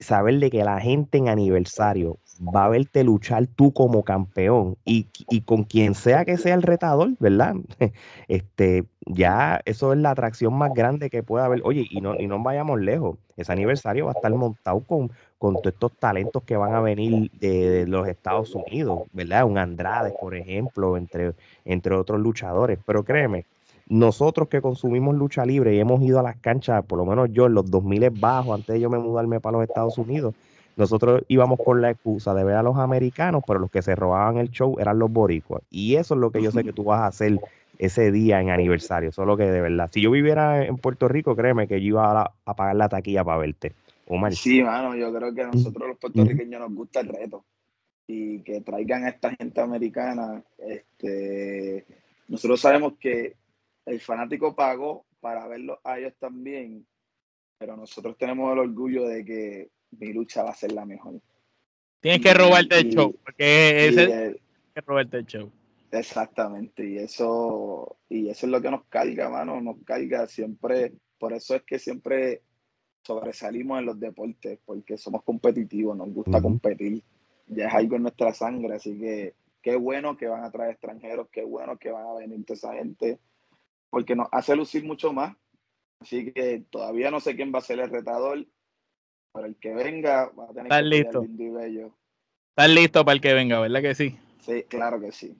saber 0.00 0.38
de 0.38 0.50
que 0.50 0.64
la 0.64 0.80
gente 0.80 1.18
en 1.18 1.28
aniversario 1.28 2.18
va 2.40 2.64
a 2.64 2.68
verte 2.68 3.04
luchar 3.04 3.46
tú 3.46 3.72
como 3.72 4.02
campeón 4.02 4.76
y, 4.84 5.06
con 5.42 5.64
quien 5.64 5.94
sea 5.94 6.24
que 6.24 6.36
sea 6.36 6.54
el 6.54 6.62
retador, 6.62 7.10
¿verdad? 7.18 7.54
Este, 8.28 8.84
ya 9.06 9.60
eso 9.64 9.92
es 9.92 9.98
la 9.98 10.10
atracción 10.10 10.54
más 10.54 10.72
grande 10.74 11.10
que 11.10 11.22
puede 11.22 11.44
haber. 11.44 11.60
Oye, 11.64 11.86
y 11.90 12.00
no, 12.00 12.18
y 12.18 12.26
no 12.26 12.42
vayamos 12.42 12.80
lejos. 12.80 13.18
Ese 13.36 13.52
aniversario 13.52 14.06
va 14.06 14.12
a 14.12 14.14
estar 14.14 14.32
montado 14.32 14.80
con, 14.80 15.10
con 15.38 15.54
todos 15.56 15.74
estos 15.74 15.92
talentos 15.98 16.42
que 16.44 16.56
van 16.56 16.74
a 16.74 16.80
venir 16.80 17.30
de, 17.32 17.86
los 17.86 18.08
Estados 18.08 18.54
Unidos, 18.54 19.02
¿verdad? 19.12 19.44
Un 19.44 19.58
Andrade, 19.58 20.14
por 20.18 20.34
ejemplo, 20.34 20.96
entre, 20.96 21.34
entre 21.64 21.94
otros 21.94 22.20
luchadores. 22.20 22.78
Pero 22.84 23.04
créeme, 23.04 23.44
nosotros 23.86 24.48
que 24.48 24.62
consumimos 24.62 25.14
lucha 25.14 25.44
libre 25.44 25.74
y 25.74 25.78
hemos 25.78 26.02
ido 26.02 26.18
a 26.18 26.22
las 26.22 26.36
canchas, 26.36 26.84
por 26.84 26.98
lo 26.98 27.04
menos 27.04 27.30
yo 27.32 27.46
en 27.46 27.54
los 27.54 27.70
2000 27.70 28.10
bajos, 28.10 28.54
antes 28.54 28.74
de 28.74 28.80
yo 28.80 28.90
me 28.90 28.98
mudarme 28.98 29.40
para 29.40 29.58
los 29.58 29.68
Estados 29.68 29.98
Unidos, 29.98 30.34
nosotros 30.76 31.22
íbamos 31.28 31.58
con 31.64 31.80
la 31.80 31.90
excusa 31.90 32.34
de 32.34 32.44
ver 32.44 32.56
a 32.56 32.62
los 32.62 32.76
americanos, 32.76 33.42
pero 33.46 33.60
los 33.60 33.70
que 33.70 33.82
se 33.82 33.94
robaban 33.94 34.38
el 34.38 34.50
show 34.50 34.76
eran 34.80 34.98
los 34.98 35.12
boricuas. 35.12 35.62
Y 35.70 35.94
eso 35.96 36.14
es 36.14 36.20
lo 36.20 36.30
que 36.30 36.42
yo 36.42 36.50
sé 36.50 36.64
que 36.64 36.72
tú 36.72 36.84
vas 36.84 37.00
a 37.00 37.06
hacer 37.06 37.38
ese 37.78 38.10
día 38.10 38.40
en 38.40 38.50
aniversario. 38.50 39.12
Solo 39.12 39.36
que 39.36 39.44
de 39.44 39.60
verdad, 39.60 39.90
si 39.92 40.00
yo 40.00 40.10
viviera 40.10 40.64
en 40.64 40.76
Puerto 40.76 41.06
Rico, 41.06 41.36
créeme 41.36 41.68
que 41.68 41.80
yo 41.80 41.88
iba 41.88 42.22
a, 42.44 42.54
pagar 42.54 42.76
la 42.76 42.88
taquilla 42.88 43.22
para 43.22 43.38
verte. 43.38 43.72
Sí, 44.32 44.62
mano, 44.62 44.94
yo 44.96 45.14
creo 45.14 45.32
que 45.32 45.42
a 45.42 45.46
nosotros 45.46 45.88
los 45.88 45.98
puertorriqueños 45.98 46.60
nos 46.60 46.74
gusta 46.74 47.00
el 47.00 47.08
reto 47.08 47.44
y 48.06 48.40
que 48.40 48.60
traigan 48.60 49.04
a 49.04 49.10
esta 49.10 49.34
gente 49.34 49.60
americana. 49.60 50.42
Este, 50.58 51.86
nosotros 52.28 52.60
sabemos 52.60 52.94
que 53.00 53.34
el 53.86 54.00
fanático 54.00 54.54
pagó 54.54 55.06
para 55.20 55.46
verlos 55.46 55.78
a 55.84 55.98
ellos 55.98 56.14
también, 56.18 56.86
pero 57.58 57.76
nosotros 57.76 58.16
tenemos 58.18 58.52
el 58.52 58.58
orgullo 58.58 59.06
de 59.06 59.24
que 59.24 59.70
mi 59.92 60.12
lucha 60.12 60.42
va 60.42 60.50
a 60.50 60.54
ser 60.54 60.72
la 60.72 60.84
mejor. 60.84 61.20
Tienes 62.00 62.20
que 62.20 62.34
robarte 62.34 62.78
el 62.78 62.90
show, 62.90 63.16
porque 63.22 63.86
es 63.88 63.96
que 63.96 64.80
robarte 64.82 65.18
el 65.18 65.26
show. 65.26 65.50
Exactamente, 65.90 66.84
y 66.86 66.98
eso, 66.98 67.98
y 68.08 68.28
eso 68.28 68.46
es 68.46 68.52
lo 68.52 68.60
que 68.60 68.70
nos 68.70 68.84
carga, 68.86 69.30
mano, 69.30 69.60
nos 69.60 69.76
carga 69.84 70.26
siempre, 70.26 70.92
por 71.18 71.32
eso 71.32 71.54
es 71.54 71.62
que 71.62 71.78
siempre 71.78 72.42
sobresalimos 73.02 73.78
en 73.78 73.86
los 73.86 74.00
deportes, 74.00 74.58
porque 74.64 74.98
somos 74.98 75.22
competitivos, 75.22 75.96
nos 75.96 76.12
gusta 76.12 76.42
competir, 76.42 77.02
ya 77.46 77.68
es 77.68 77.74
algo 77.74 77.96
en 77.96 78.02
nuestra 78.02 78.34
sangre, 78.34 78.74
así 78.74 78.98
que 78.98 79.34
qué 79.62 79.76
bueno 79.76 80.16
que 80.16 80.26
van 80.26 80.42
a 80.42 80.50
traer 80.50 80.72
extranjeros, 80.72 81.28
qué 81.30 81.44
bueno 81.44 81.78
que 81.78 81.92
van 81.92 82.06
a 82.06 82.14
venir 82.14 82.44
toda 82.44 82.56
esa 82.56 82.74
gente, 82.74 83.20
porque 83.94 84.16
nos 84.16 84.28
hace 84.32 84.56
lucir 84.56 84.84
mucho 84.84 85.12
más, 85.12 85.36
así 86.00 86.32
que 86.32 86.64
todavía 86.68 87.10
no 87.10 87.20
sé 87.20 87.36
quién 87.36 87.54
va 87.54 87.60
a 87.60 87.62
ser 87.62 87.78
el 87.78 87.90
retador, 87.90 88.44
pero 89.32 89.46
el 89.46 89.56
que 89.56 89.72
venga 89.72 90.30
va 90.30 90.44
a 90.44 90.52
tener 90.52 90.68
que 90.68 90.82
listo? 90.82 91.22
lindo 91.22 91.42
y 91.42 91.50
bello. 91.50 91.96
Estás 92.50 92.70
listo 92.70 93.04
para 93.04 93.14
el 93.14 93.20
que 93.20 93.34
venga, 93.34 93.60
¿verdad 93.60 93.82
que 93.82 93.94
sí? 93.94 94.18
Sí, 94.40 94.64
claro 94.64 95.00
que 95.00 95.12
sí 95.12 95.36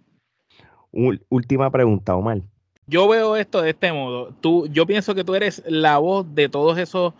última 1.28 1.70
pregunta, 1.70 2.14
Omar. 2.16 2.42
Yo 2.87 3.08
veo 3.08 3.37
esto 3.37 3.62
de 3.62 3.70
este 3.70 3.92
modo. 3.92 4.32
Tú, 4.40 4.66
yo 4.68 4.87
pienso 4.87 5.14
que 5.14 5.25
tú 5.25 5.34
eres 5.34 5.62
la 5.66 5.99
voz 5.99 6.34
de 6.34 6.49
todos 6.49 6.78
esos 6.78 7.14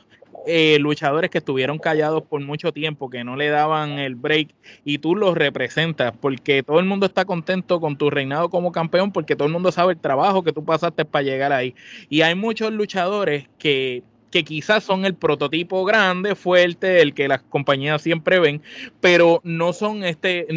eh, 0.47 0.79
luchadores 0.81 1.31
que 1.31 1.39
estuvieron 1.39 1.79
callados 1.79 2.23
por 2.23 2.41
mucho 2.41 2.73
tiempo, 2.73 3.11
que 3.11 3.25
no 3.25 3.37
le 3.37 3.49
daban 3.49 3.99
el 3.99 4.15
break, 4.15 4.49
y 4.85 4.99
tú 4.99 5.17
los 5.17 5.37
representas, 5.37 6.13
porque 6.21 6.63
todo 6.63 6.81
el 6.81 6.87
mundo 6.87 7.07
está 7.07 7.25
contento 7.25 7.81
con 7.81 7.97
tu 7.97 8.11
reinado 8.11 8.51
como 8.51 8.73
campeón, 8.73 9.13
porque 9.13 9.37
todo 9.37 9.47
el 9.47 9.53
mundo 9.53 9.73
sabe 9.73 9.95
el 9.95 10.01
trabajo 10.01 10.43
que 10.43 10.53
tú 10.53 10.65
pasaste 10.65 11.05
para 11.05 11.23
llegar 11.23 11.53
ahí. 11.53 11.75
Y 12.09 12.23
hay 12.23 12.35
muchos 12.35 12.73
luchadores 12.73 13.49
que 13.59 14.03
que 14.35 14.43
quizás 14.43 14.83
son 14.83 15.05
el 15.05 15.15
prototipo 15.15 15.85
grande, 15.85 16.35
fuerte, 16.35 17.01
el 17.01 17.15
que 17.15 17.29
las 17.29 17.41
compañías 17.43 18.03
siempre 18.03 18.41
ven, 18.41 18.63
pero 19.01 19.41
no 19.45 19.73
son 19.73 20.03
este, 20.03 20.49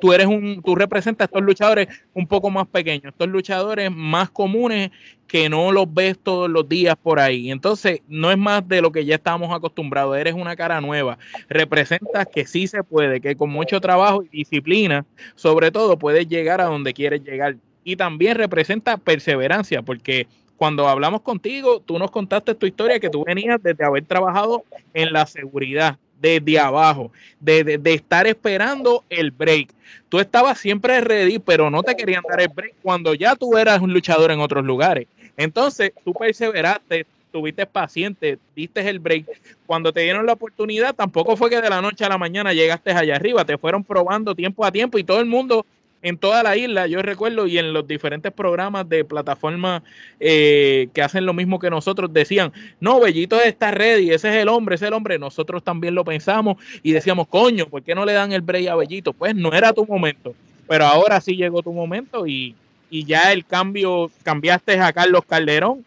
tú 0.00 0.14
eres 0.14 0.26
un, 0.26 0.62
tú 0.62 0.74
representas 0.74 1.26
a 1.26 1.28
estos 1.28 1.42
luchadores 1.42 1.88
un 2.14 2.26
poco 2.26 2.48
más 2.48 2.66
pequeños, 2.66 3.12
estos 3.12 3.28
luchadores 3.28 3.90
más 3.92 4.30
comunes 4.30 4.90
que 5.26 5.50
no 5.50 5.70
los 5.70 5.92
ves 5.92 6.18
todos 6.18 6.48
los 6.48 6.66
días 6.66 6.96
por 6.96 7.20
ahí. 7.20 7.50
Entonces, 7.50 8.00
no 8.08 8.30
es 8.30 8.38
más 8.38 8.66
de 8.66 8.80
lo 8.80 8.90
que 8.90 9.04
ya 9.04 9.16
estamos 9.16 9.54
acostumbrados, 9.54 10.16
eres 10.16 10.32
una 10.32 10.56
cara 10.56 10.80
nueva, 10.80 11.18
representas 11.50 12.26
que 12.32 12.46
sí 12.46 12.66
se 12.66 12.82
puede, 12.84 13.20
que 13.20 13.36
con 13.36 13.50
mucho 13.50 13.82
trabajo 13.82 14.22
y 14.22 14.28
disciplina, 14.38 15.04
sobre 15.34 15.70
todo, 15.70 15.98
puedes 15.98 16.26
llegar 16.26 16.62
a 16.62 16.64
donde 16.64 16.94
quieres 16.94 17.22
llegar. 17.22 17.56
Y 17.84 17.96
también 17.96 18.36
representa 18.36 18.96
perseverancia, 18.96 19.82
porque 19.82 20.26
cuando 20.56 20.88
hablamos 20.88 21.22
contigo, 21.22 21.80
tú 21.84 21.98
nos 21.98 22.10
contaste 22.10 22.54
tu 22.54 22.66
historia 22.66 22.98
que 22.98 23.10
tú 23.10 23.24
venías 23.24 23.62
desde 23.62 23.84
haber 23.84 24.04
trabajado 24.04 24.64
en 24.94 25.12
la 25.12 25.26
seguridad, 25.26 25.98
desde 26.20 26.58
abajo, 26.58 27.10
de, 27.40 27.80
estar 27.84 28.26
esperando 28.26 29.04
el 29.10 29.30
break. 29.30 29.68
Tú 30.08 30.18
estabas 30.18 30.58
siempre 30.58 31.00
ready, 31.00 31.38
pero 31.38 31.70
no 31.70 31.82
te 31.82 31.94
querían 31.94 32.22
dar 32.28 32.40
el 32.40 32.48
break 32.48 32.74
cuando 32.82 33.14
ya 33.14 33.36
tú 33.36 33.56
eras 33.56 33.80
un 33.80 33.92
luchador 33.92 34.30
en 34.30 34.40
otros 34.40 34.64
lugares. 34.64 35.06
Entonces, 35.36 35.92
tú 36.04 36.14
perseveraste, 36.14 37.06
tuviste 37.30 37.66
paciente, 37.66 38.38
diste 38.54 38.88
el 38.88 38.98
break. 38.98 39.26
Cuando 39.66 39.92
te 39.92 40.00
dieron 40.00 40.24
la 40.24 40.32
oportunidad, 40.32 40.94
tampoco 40.94 41.36
fue 41.36 41.50
que 41.50 41.60
de 41.60 41.68
la 41.68 41.82
noche 41.82 42.04
a 42.04 42.08
la 42.08 42.16
mañana 42.16 42.54
llegaste 42.54 42.92
allá 42.92 43.16
arriba, 43.16 43.44
te 43.44 43.58
fueron 43.58 43.84
probando 43.84 44.34
tiempo 44.34 44.64
a 44.64 44.72
tiempo 44.72 44.96
y 44.98 45.04
todo 45.04 45.20
el 45.20 45.26
mundo 45.26 45.66
en 46.06 46.18
toda 46.18 46.44
la 46.44 46.56
isla, 46.56 46.86
yo 46.86 47.02
recuerdo, 47.02 47.48
y 47.48 47.58
en 47.58 47.72
los 47.72 47.88
diferentes 47.88 48.30
programas 48.30 48.88
de 48.88 49.04
plataformas 49.04 49.82
eh, 50.20 50.86
que 50.94 51.02
hacen 51.02 51.26
lo 51.26 51.32
mismo 51.32 51.58
que 51.58 51.68
nosotros, 51.68 52.12
decían, 52.12 52.52
no, 52.78 53.00
Bellito 53.00 53.42
está 53.42 53.72
ready, 53.72 54.12
ese 54.12 54.28
es 54.28 54.36
el 54.36 54.48
hombre, 54.48 54.76
ese 54.76 54.84
es 54.84 54.88
el 54.90 54.94
hombre. 54.94 55.18
Nosotros 55.18 55.64
también 55.64 55.96
lo 55.96 56.04
pensamos 56.04 56.58
y 56.84 56.92
decíamos, 56.92 57.26
coño, 57.26 57.66
¿por 57.66 57.82
qué 57.82 57.96
no 57.96 58.04
le 58.04 58.12
dan 58.12 58.30
el 58.30 58.42
break 58.42 58.68
a 58.68 58.76
Bellito? 58.76 59.14
Pues 59.14 59.34
no 59.34 59.52
era 59.52 59.72
tu 59.72 59.84
momento, 59.84 60.32
pero 60.68 60.84
ahora 60.84 61.20
sí 61.20 61.34
llegó 61.34 61.60
tu 61.60 61.72
momento 61.72 62.24
y, 62.24 62.54
y 62.88 63.04
ya 63.04 63.32
el 63.32 63.44
cambio, 63.44 64.08
cambiaste 64.22 64.78
a 64.78 64.92
Carlos 64.92 65.24
Calderón 65.26 65.84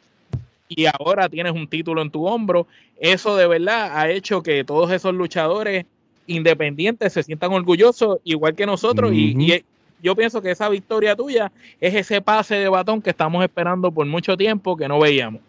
y 0.67 0.85
ahora 0.85 1.29
tienes 1.29 1.53
un 1.53 1.69
título 1.69 2.01
en 2.01 2.11
tu 2.11 2.27
hombro. 2.27 2.67
Eso 2.99 3.37
de 3.37 3.47
verdad 3.47 3.97
ha 3.97 4.09
hecho 4.09 4.43
que 4.43 4.65
todos 4.65 4.91
esos 4.91 5.13
luchadores 5.13 5.85
independientes 6.27 7.13
se 7.13 7.23
sientan 7.23 7.53
orgullosos, 7.53 8.19
igual 8.25 8.53
que 8.53 8.65
nosotros, 8.65 9.13
y, 9.13 9.63
yo 10.01 10.15
pienso 10.15 10.41
que 10.41 10.51
esa 10.51 10.69
victoria 10.69 11.15
tuya 11.15 11.51
es 11.79 11.93
ese 11.93 12.21
pase 12.21 12.55
de 12.55 12.69
batón 12.69 13.01
que 13.01 13.09
estamos 13.09 13.43
esperando 13.43 13.91
por 13.91 14.05
mucho 14.05 14.37
tiempo 14.37 14.77
que 14.77 14.87
no 14.87 14.99
veíamos. 14.99 15.41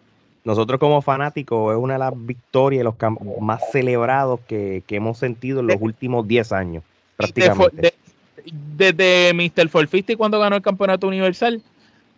Nosotros 0.43 0.79
como 0.79 1.01
fanáticos 1.01 1.73
es 1.73 1.79
una 1.79 1.93
de 1.93 1.99
las 1.99 2.13
victorias 2.15 2.83
los 2.83 2.95
más 3.39 3.61
celebrados 3.71 4.39
que, 4.47 4.83
hemos 4.89 5.17
sentido 5.17 5.59
en 5.59 5.67
los 5.67 5.77
últimos 5.79 6.27
10 6.27 6.51
años, 6.51 6.83
prácticamente. 7.15 7.93
desde 8.75 9.33
Mr. 9.33 9.69
Forfisti 9.69 10.15
cuando 10.15 10.39
ganó 10.39 10.55
el 10.55 10.61
campeonato 10.63 11.07
universal, 11.07 11.61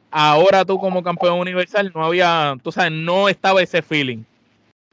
ahora 0.10 0.64
tú 0.64 0.80
como 0.80 1.04
campeón 1.04 1.40
universal 1.40 1.92
no 1.94 2.06
había, 2.06 2.56
tú 2.64 2.72
sabes, 2.72 2.94
no 2.94 3.28
estaba 3.28 3.62
ese 3.62 3.82
feeling. 3.82 4.24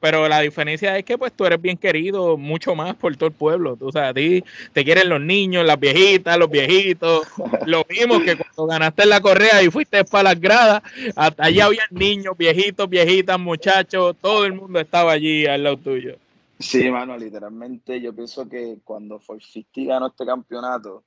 Pero 0.01 0.27
la 0.27 0.39
diferencia 0.39 0.97
es 0.97 1.05
que 1.05 1.15
pues 1.15 1.31
tú 1.31 1.45
eres 1.45 1.61
bien 1.61 1.77
querido 1.77 2.35
mucho 2.35 2.73
más 2.73 2.95
por 2.95 3.15
todo 3.15 3.29
el 3.29 3.35
pueblo. 3.35 3.75
Tú 3.77 3.91
sabes, 3.91 4.09
a 4.09 4.13
ti 4.15 4.43
te 4.73 4.83
quieren 4.83 5.07
los 5.07 5.21
niños, 5.21 5.63
las 5.63 5.79
viejitas, 5.79 6.37
los 6.39 6.49
viejitos. 6.49 7.27
Lo 7.67 7.85
mismo 7.87 8.19
que 8.19 8.35
cuando 8.35 8.65
ganaste 8.65 9.05
la 9.05 9.21
correa 9.21 9.61
y 9.61 9.69
fuiste 9.69 10.03
para 10.03 10.31
las 10.31 10.41
gradas, 10.41 10.81
allá 11.15 11.65
había 11.65 11.83
niños, 11.91 12.35
viejitos, 12.35 12.89
viejitas, 12.89 13.39
muchachos, 13.39 14.15
todo 14.19 14.43
el 14.45 14.53
mundo 14.53 14.79
estaba 14.79 15.11
allí 15.11 15.45
al 15.45 15.63
lado 15.63 15.77
tuyo. 15.77 16.17
Sí, 16.57 16.89
mano, 16.89 17.15
literalmente 17.15 18.01
yo 18.01 18.13
pienso 18.13 18.49
que 18.49 18.79
cuando 18.83 19.19
Forfisti 19.19 19.85
ganó 19.85 20.07
este 20.07 20.25
campeonato, 20.25 21.03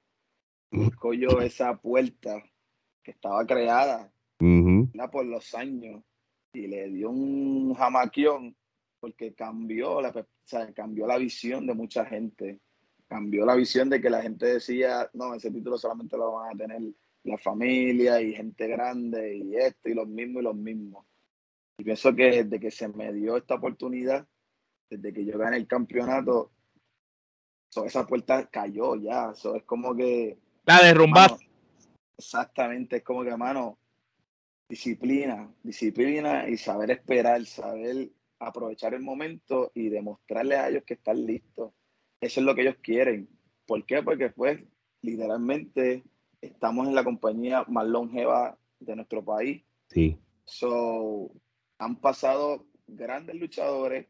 buscó 0.70 1.14
yo 1.14 1.40
esa 1.40 1.76
puerta 1.76 2.40
que 3.02 3.10
estaba 3.10 3.44
creada 3.44 4.08
por 5.10 5.26
los 5.26 5.54
años 5.54 6.02
y 6.52 6.68
le 6.68 6.88
dio 6.90 7.10
un 7.10 7.74
jamaquión 7.74 8.54
porque 9.04 9.34
cambió 9.34 10.00
la, 10.00 10.14
cambió 10.74 11.06
la 11.06 11.18
visión 11.18 11.66
de 11.66 11.74
mucha 11.74 12.06
gente. 12.06 12.58
Cambió 13.06 13.44
la 13.44 13.54
visión 13.54 13.90
de 13.90 14.00
que 14.00 14.08
la 14.08 14.22
gente 14.22 14.46
decía, 14.46 15.10
no, 15.12 15.34
ese 15.34 15.50
título 15.50 15.76
solamente 15.76 16.16
lo 16.16 16.32
van 16.32 16.54
a 16.54 16.56
tener 16.56 16.80
la 17.24 17.36
familia 17.36 18.18
y 18.22 18.34
gente 18.34 18.66
grande 18.66 19.36
y 19.36 19.56
esto 19.56 19.90
y 19.90 19.94
los 19.94 20.08
mismos 20.08 20.40
y 20.40 20.44
los 20.44 20.56
mismos. 20.56 21.04
Y 21.76 21.84
pienso 21.84 22.16
que 22.16 22.44
desde 22.44 22.58
que 22.58 22.70
se 22.70 22.88
me 22.88 23.12
dio 23.12 23.36
esta 23.36 23.56
oportunidad, 23.56 24.26
desde 24.88 25.12
que 25.12 25.26
yo 25.26 25.36
gané 25.36 25.58
el 25.58 25.66
campeonato, 25.66 26.50
esa 27.84 28.06
puerta 28.06 28.46
cayó 28.46 28.96
ya. 28.96 29.32
Eso 29.32 29.54
es 29.54 29.64
como 29.64 29.94
que. 29.94 30.38
La 30.64 30.82
derrumbaste. 30.82 31.46
Exactamente, 32.16 32.96
es 32.96 33.02
como 33.02 33.22
que, 33.22 33.36
mano, 33.36 33.76
disciplina, 34.66 35.52
disciplina 35.62 36.48
y 36.48 36.56
saber 36.56 36.92
esperar, 36.92 37.44
saber 37.44 38.08
aprovechar 38.46 38.94
el 38.94 39.02
momento 39.02 39.70
y 39.74 39.88
demostrarles 39.88 40.58
a 40.58 40.68
ellos 40.68 40.84
que 40.84 40.94
están 40.94 41.24
listos. 41.24 41.72
Eso 42.20 42.40
es 42.40 42.46
lo 42.46 42.54
que 42.54 42.62
ellos 42.62 42.76
quieren. 42.82 43.28
¿Por 43.66 43.84
qué? 43.84 44.02
Porque 44.02 44.30
pues 44.30 44.60
literalmente 45.02 46.02
estamos 46.40 46.86
en 46.86 46.94
la 46.94 47.04
compañía 47.04 47.64
más 47.68 47.86
longeva 47.86 48.58
de 48.80 48.96
nuestro 48.96 49.24
país. 49.24 49.62
Sí. 49.88 50.18
So, 50.44 51.30
han 51.78 51.96
pasado 52.00 52.66
grandes 52.86 53.36
luchadores, 53.36 54.06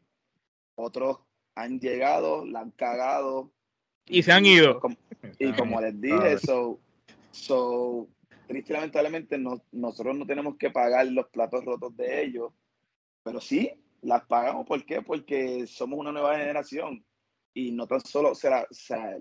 otros 0.75 1.19
han 1.55 1.79
llegado, 1.79 2.45
la 2.45 2.61
han 2.61 2.71
cagado. 2.71 3.51
Y 4.05 4.23
se 4.23 4.31
han 4.31 4.45
ido. 4.45 4.79
Y 5.39 5.51
como, 5.53 5.81
les 5.81 5.99
dije, 5.99 6.37
so, 6.37 6.79
so, 7.31 8.07
triste 8.47 8.73
lamentablemente 8.73 9.39
nosotros 9.71 10.15
no 10.15 10.27
tenemos 10.27 10.55
que 10.57 10.69
pagar 10.69 11.07
los 11.07 11.27
platos 11.29 11.65
rotos 11.65 11.97
de 11.97 12.23
ellos, 12.23 12.53
pero 13.23 13.41
sí 13.41 13.73
las 14.05 14.25
pagamos. 14.25 14.65
¿Por 14.65 14.85
qué? 14.85 15.01
Porque 15.01 15.65
somos 15.67 15.99
una 15.99 16.11
nueva 16.11 16.37
generación 16.37 17.03
y 17.53 17.71
no 17.71 17.87
tan 17.87 18.01
solo 18.01 18.35
se, 18.35 18.49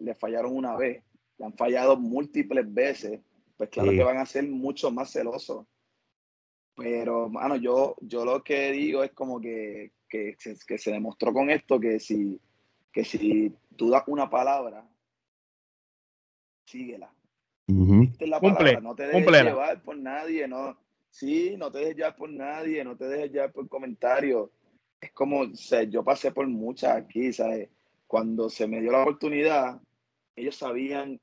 le 0.00 0.14
fallaron 0.14 0.56
una 0.56 0.76
vez, 0.76 1.02
le 1.38 1.46
han 1.46 1.54
fallado 1.54 1.96
múltiples 1.96 2.72
veces, 2.72 3.20
pues 3.56 3.70
claro 3.70 3.90
que 3.90 4.02
van 4.02 4.18
a 4.18 4.26
ser 4.26 4.46
mucho 4.48 4.90
más 4.90 5.12
celosos. 5.12 5.66
Pero, 6.76 7.28
mano, 7.28 7.56
yo, 7.56 7.94
yo 8.00 8.24
lo 8.24 8.42
que 8.42 8.72
digo 8.72 9.04
es 9.04 9.12
como 9.12 9.40
que, 9.40 9.92
que, 10.08 10.36
que 10.66 10.78
se 10.78 10.90
demostró 10.90 11.32
con 11.32 11.48
esto 11.50 11.78
que 11.78 12.00
si, 12.00 12.40
que 12.92 13.04
si 13.04 13.54
tú 13.76 13.90
das 13.90 14.02
una 14.08 14.28
palabra, 14.28 14.84
síguela. 16.66 17.12
la 18.26 18.40
palabra, 18.40 18.80
no 18.80 18.94
te 18.94 19.06
dejes 19.06 19.44
llevar 19.44 19.82
por 19.82 19.96
nadie, 19.96 20.48
no. 20.48 20.76
Sí, 21.10 21.54
no 21.56 21.70
te 21.70 21.78
dejes 21.78 21.96
llevar 21.96 22.16
por 22.16 22.28
nadie, 22.28 22.82
no 22.82 22.96
te 22.96 23.04
dejes 23.04 23.30
llevar 23.30 23.52
por 23.52 23.68
comentarios. 23.68 24.50
Es 25.04 25.12
como, 25.12 25.40
o 25.40 25.54
sea, 25.54 25.82
yo 25.82 26.02
pasé 26.02 26.32
por 26.32 26.48
muchas 26.48 26.96
aquí, 26.96 27.30
¿sabes? 27.30 27.68
Cuando 28.06 28.48
se 28.48 28.66
me 28.66 28.80
dio 28.80 28.90
la 28.90 29.02
oportunidad, 29.02 29.78
ellos 30.34 30.56
sabían 30.56 31.20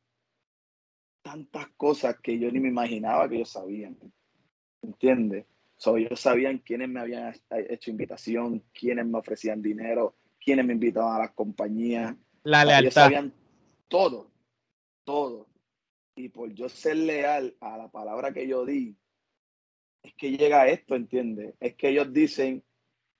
tantas 1.23 1.67
cosas 1.69 2.17
que 2.21 2.37
yo 2.37 2.51
ni 2.51 2.59
me 2.59 2.67
imaginaba 2.67 3.27
que 3.27 3.37
ellos 3.37 3.49
sabían. 3.49 3.97
¿Entiendes? 4.83 5.47
So, 5.77 5.97
ellos 5.97 6.19
sabían 6.19 6.59
quiénes 6.59 6.89
me 6.89 6.99
habían 6.99 7.33
hecho 7.49 7.89
invitación, 7.89 8.63
quiénes 8.71 9.07
me 9.07 9.17
ofrecían 9.17 9.63
dinero, 9.63 10.13
quiénes 10.39 10.63
me 10.63 10.73
invitaban 10.73 11.15
a 11.15 11.19
las 11.23 11.31
compañías. 11.31 12.15
La 12.43 12.63
lealtad. 12.63 12.81
Ellos 12.83 12.93
sabían 12.93 13.33
todo, 13.87 14.29
todo. 15.03 15.47
Y 16.15 16.29
por 16.29 16.53
yo 16.53 16.69
ser 16.69 16.97
leal 16.97 17.57
a 17.59 17.79
la 17.79 17.89
palabra 17.89 18.31
que 18.31 18.47
yo 18.47 18.63
di, 18.63 18.95
es 20.03 20.13
que 20.13 20.37
llega 20.37 20.67
esto, 20.67 20.93
¿entiendes? 20.93 21.55
Es 21.59 21.73
que 21.73 21.89
ellos 21.89 22.13
dicen, 22.13 22.63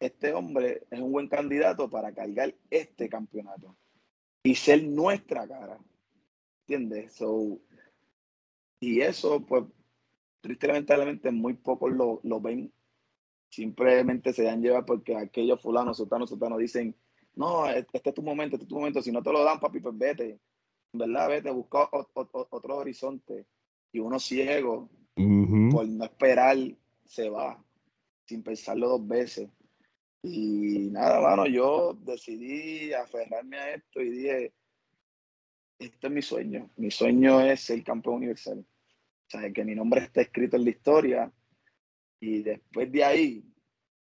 este 0.01 0.33
hombre 0.33 0.83
es 0.89 0.99
un 0.99 1.11
buen 1.11 1.27
candidato 1.27 1.89
para 1.89 2.11
cargar 2.11 2.53
este 2.71 3.07
campeonato 3.07 3.77
y 4.43 4.55
ser 4.55 4.83
nuestra 4.83 5.47
cara, 5.47 5.79
¿entiendes? 6.61 7.13
So, 7.13 7.59
y 8.79 9.01
eso, 9.01 9.45
pues, 9.45 9.63
tristemente, 10.41 11.31
muy 11.31 11.53
pocos 11.53 11.91
lo, 11.91 12.19
lo 12.23 12.41
ven. 12.41 12.73
Simplemente 13.49 14.33
se 14.33 14.43
dan 14.43 14.63
llevar 14.63 14.85
porque 14.85 15.15
aquellos 15.15 15.61
fulanos, 15.61 15.97
sultanos, 15.97 16.29
sultanos 16.29 16.57
dicen, 16.57 16.95
no, 17.35 17.69
este, 17.69 17.97
este 17.97 18.09
es 18.09 18.15
tu 18.15 18.23
momento, 18.23 18.55
este 18.55 18.63
es 18.63 18.69
tu 18.69 18.75
momento. 18.75 19.03
Si 19.03 19.11
no 19.11 19.21
te 19.21 19.31
lo 19.31 19.43
dan, 19.43 19.59
papi, 19.59 19.79
pues 19.79 19.95
vete. 19.95 20.39
¿Verdad? 20.93 21.29
Vete, 21.29 21.51
busca 21.51 21.87
otro 21.91 22.77
horizonte. 22.77 23.45
Y 23.91 23.99
uno 23.99 24.17
ciego, 24.17 24.89
por 25.15 25.87
no 25.87 26.05
esperar, 26.05 26.57
se 27.05 27.29
va, 27.29 27.63
sin 28.25 28.41
pensarlo 28.41 28.89
dos 28.89 29.07
veces. 29.07 29.49
Y 30.23 30.89
nada, 30.91 31.19
mano, 31.19 31.47
yo 31.47 31.97
decidí 32.01 32.93
aferrarme 32.93 33.57
a 33.57 33.73
esto 33.75 34.01
y 34.01 34.09
dije, 34.09 34.53
este 35.79 36.07
es 36.07 36.13
mi 36.13 36.21
sueño. 36.21 36.69
Mi 36.77 36.91
sueño 36.91 37.41
es 37.41 37.61
ser 37.61 37.83
campeón 37.83 38.15
universal 38.15 38.65
sea, 39.31 39.51
que 39.51 39.63
mi 39.63 39.75
nombre 39.75 40.01
esté 40.01 40.21
escrito 40.21 40.57
en 40.57 40.65
la 40.65 40.69
historia 40.69 41.31
y 42.19 42.43
después 42.43 42.91
de 42.91 43.03
ahí 43.03 43.43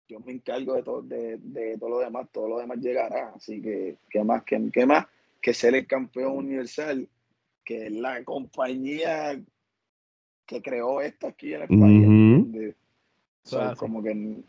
yo 0.07 0.19
me 0.19 0.33
encargo 0.33 0.75
de 0.75 0.83
todo, 0.83 1.01
de, 1.01 1.37
de 1.37 1.77
todo 1.77 1.89
lo 1.89 1.99
demás, 1.99 2.27
todo 2.31 2.49
lo 2.49 2.59
demás 2.59 2.79
llegará. 2.79 3.31
Así 3.33 3.61
que, 3.61 3.97
¿qué 4.09 4.23
más, 4.23 4.43
qué, 4.43 4.61
qué 4.71 4.85
más 4.85 5.05
que 5.41 5.53
ser 5.53 5.73
el 5.73 5.87
campeón 5.87 6.37
universal? 6.37 7.07
Que 7.63 7.87
es 7.87 7.93
la 7.93 8.21
compañía 8.25 9.41
que 10.45 10.61
creó 10.61 10.99
esto 10.99 11.27
aquí 11.27 11.53
en 11.53 11.61
España. 11.61 12.07
como 13.77 14.03
que 14.03 14.43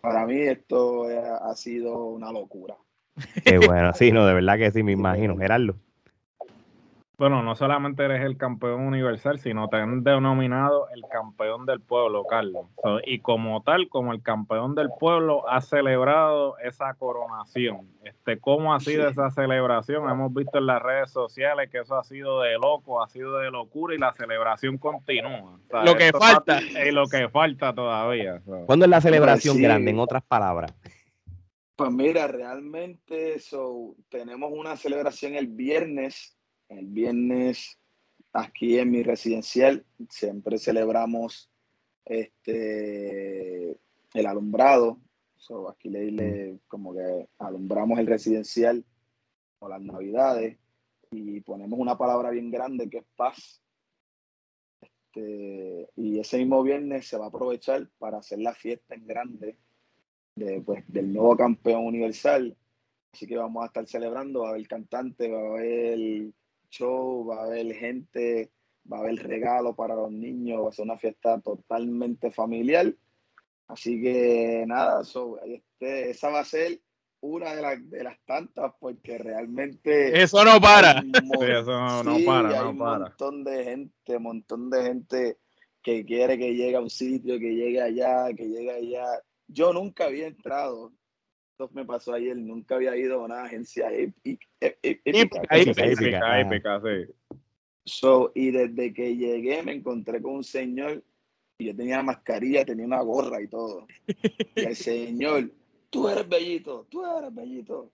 para 0.00 0.26
mí 0.26 0.40
esto 0.40 1.04
ha 1.04 1.54
sido 1.54 2.06
una 2.06 2.32
locura. 2.32 2.76
Qué 3.44 3.58
bueno, 3.58 3.92
sí, 3.94 4.12
no, 4.12 4.26
de 4.26 4.34
verdad 4.34 4.58
que 4.58 4.70
sí, 4.70 4.82
me 4.82 4.92
imagino, 4.92 5.36
Gerardo. 5.36 5.76
Bueno, 7.18 7.42
no 7.42 7.56
solamente 7.56 8.04
eres 8.04 8.22
el 8.22 8.36
campeón 8.36 8.86
universal, 8.86 9.40
sino 9.40 9.68
te 9.68 9.76
han 9.76 10.04
denominado 10.04 10.88
el 10.90 11.02
campeón 11.10 11.66
del 11.66 11.80
pueblo, 11.80 12.24
Carlos. 12.24 12.66
y 13.04 13.18
como 13.18 13.60
tal, 13.64 13.88
como 13.88 14.12
el 14.12 14.22
campeón 14.22 14.76
del 14.76 14.88
pueblo, 15.00 15.48
ha 15.50 15.60
celebrado 15.60 16.56
esa 16.58 16.94
coronación. 16.94 17.88
Este, 18.04 18.38
¿Cómo 18.38 18.72
ha 18.72 18.78
sido 18.78 19.08
esa 19.08 19.32
celebración? 19.32 20.08
Hemos 20.08 20.32
visto 20.32 20.58
en 20.58 20.66
las 20.66 20.80
redes 20.80 21.10
sociales 21.10 21.68
que 21.70 21.78
eso 21.78 21.96
ha 21.96 22.04
sido 22.04 22.42
de 22.42 22.52
loco, 22.52 23.02
ha 23.02 23.08
sido 23.08 23.38
de 23.38 23.50
locura 23.50 23.96
y 23.96 23.98
la 23.98 24.12
celebración 24.12 24.78
continúa. 24.78 25.58
lo 25.84 25.96
que 25.96 26.12
falta. 26.12 26.60
Y 26.62 26.92
lo 26.92 27.08
que 27.08 27.28
falta 27.28 27.74
todavía. 27.74 28.40
¿Cuándo 28.66 28.84
es 28.84 28.90
la 28.90 29.00
celebración 29.00 29.56
pues 29.56 29.64
grande, 29.64 29.90
en 29.90 29.98
otras 29.98 30.22
palabras? 30.22 30.72
Pues 31.74 31.90
mira, 31.90 32.28
realmente 32.28 33.34
eso, 33.34 33.96
tenemos 34.08 34.52
una 34.52 34.76
celebración 34.76 35.34
el 35.34 35.48
viernes 35.48 36.37
el 36.68 36.86
viernes 36.86 37.78
aquí 38.32 38.78
en 38.78 38.90
mi 38.90 39.02
residencial 39.02 39.84
siempre 40.08 40.58
celebramos 40.58 41.50
este 42.04 43.78
el 44.14 44.26
alumbrado. 44.26 45.00
aquí 45.70 45.88
le, 45.88 46.58
como 46.68 46.94
que 46.94 47.28
alumbramos 47.38 47.98
el 47.98 48.06
residencial 48.06 48.84
o 49.60 49.68
las 49.68 49.80
navidades 49.80 50.58
y 51.10 51.40
ponemos 51.40 51.78
una 51.78 51.96
palabra 51.96 52.30
bien 52.30 52.50
grande 52.50 52.88
que 52.88 52.98
es 52.98 53.06
paz. 53.16 53.62
Este, 54.80 55.88
y 55.96 56.18
ese 56.18 56.38
mismo 56.38 56.62
viernes 56.62 57.08
se 57.08 57.16
va 57.16 57.26
a 57.26 57.28
aprovechar 57.28 57.88
para 57.98 58.18
hacer 58.18 58.38
la 58.40 58.54
fiesta 58.54 58.94
en 58.94 59.06
grande 59.06 59.56
de, 60.34 60.60
pues, 60.60 60.84
del 60.86 61.12
nuevo 61.12 61.36
campeón 61.36 61.86
universal. 61.86 62.56
Así 63.12 63.26
que 63.26 63.36
vamos 63.36 63.62
a 63.62 63.66
estar 63.66 63.86
celebrando, 63.86 64.42
va 64.42 64.48
a 64.48 64.50
haber 64.50 64.68
cantante, 64.68 65.30
va 65.30 65.40
a 65.40 65.58
haber 65.58 66.30
show, 66.70 67.26
va 67.26 67.42
a 67.42 67.44
haber 67.46 67.74
gente, 67.74 68.50
va 68.90 68.98
a 68.98 69.00
haber 69.00 69.16
regalo 69.16 69.74
para 69.74 69.94
los 69.94 70.10
niños, 70.10 70.64
va 70.64 70.68
a 70.70 70.72
ser 70.72 70.84
una 70.84 70.98
fiesta 70.98 71.40
totalmente 71.40 72.30
familiar. 72.30 72.94
Así 73.66 74.00
que 74.00 74.64
nada, 74.66 75.02
este, 75.44 76.10
esa 76.10 76.30
va 76.30 76.40
a 76.40 76.44
ser 76.44 76.80
una 77.20 77.54
de, 77.54 77.78
de, 77.84 78.04
las 78.04 78.18
tantas 78.24 78.72
porque 78.80 79.18
realmente... 79.18 80.22
Eso 80.22 80.44
no 80.44 80.60
para. 80.60 81.02
eso 81.02 82.02
no, 82.04 82.16
para, 82.24 82.60
hay 82.60 82.66
un 82.68 82.78
montón 82.78 83.44
de 83.44 83.64
gente, 83.64 84.16
un 84.16 84.22
montón 84.22 84.70
de 84.70 84.82
gente 84.82 85.38
que 85.82 86.04
quiere 86.04 86.38
que 86.38 86.54
llegue 86.54 86.76
a 86.76 86.80
un 86.80 86.90
sitio, 86.90 87.38
que 87.38 87.54
llegue 87.54 87.80
allá, 87.80 88.32
que 88.34 88.48
llegue 88.48 88.72
allá. 88.72 89.04
Yo 89.46 89.72
nunca 89.72 90.04
había 90.04 90.26
entrado 90.26 90.92
me 91.72 91.84
pasó 91.84 92.12
ayer, 92.14 92.36
nunca 92.36 92.76
había 92.76 92.96
ido 92.96 93.20
a 93.20 93.24
una 93.24 93.44
agencia 93.44 93.92
épica. 93.92 94.46
So, 97.84 98.32
y 98.34 98.50
desde 98.50 98.92
que 98.92 99.16
llegué 99.16 99.62
me 99.62 99.72
encontré 99.72 100.20
con 100.20 100.36
un 100.36 100.44
señor 100.44 101.02
y 101.58 101.66
yo 101.66 101.76
tenía 101.76 102.02
mascarilla, 102.02 102.64
tenía 102.64 102.86
una 102.86 103.00
gorra 103.00 103.40
y 103.42 103.48
todo. 103.48 103.86
Y 104.54 104.60
el 104.60 104.76
señor, 104.76 105.50
tú 105.90 106.08
eres 106.08 106.28
bellito, 106.28 106.86
tú 106.90 107.04
eres 107.04 107.34
bellito. 107.34 107.90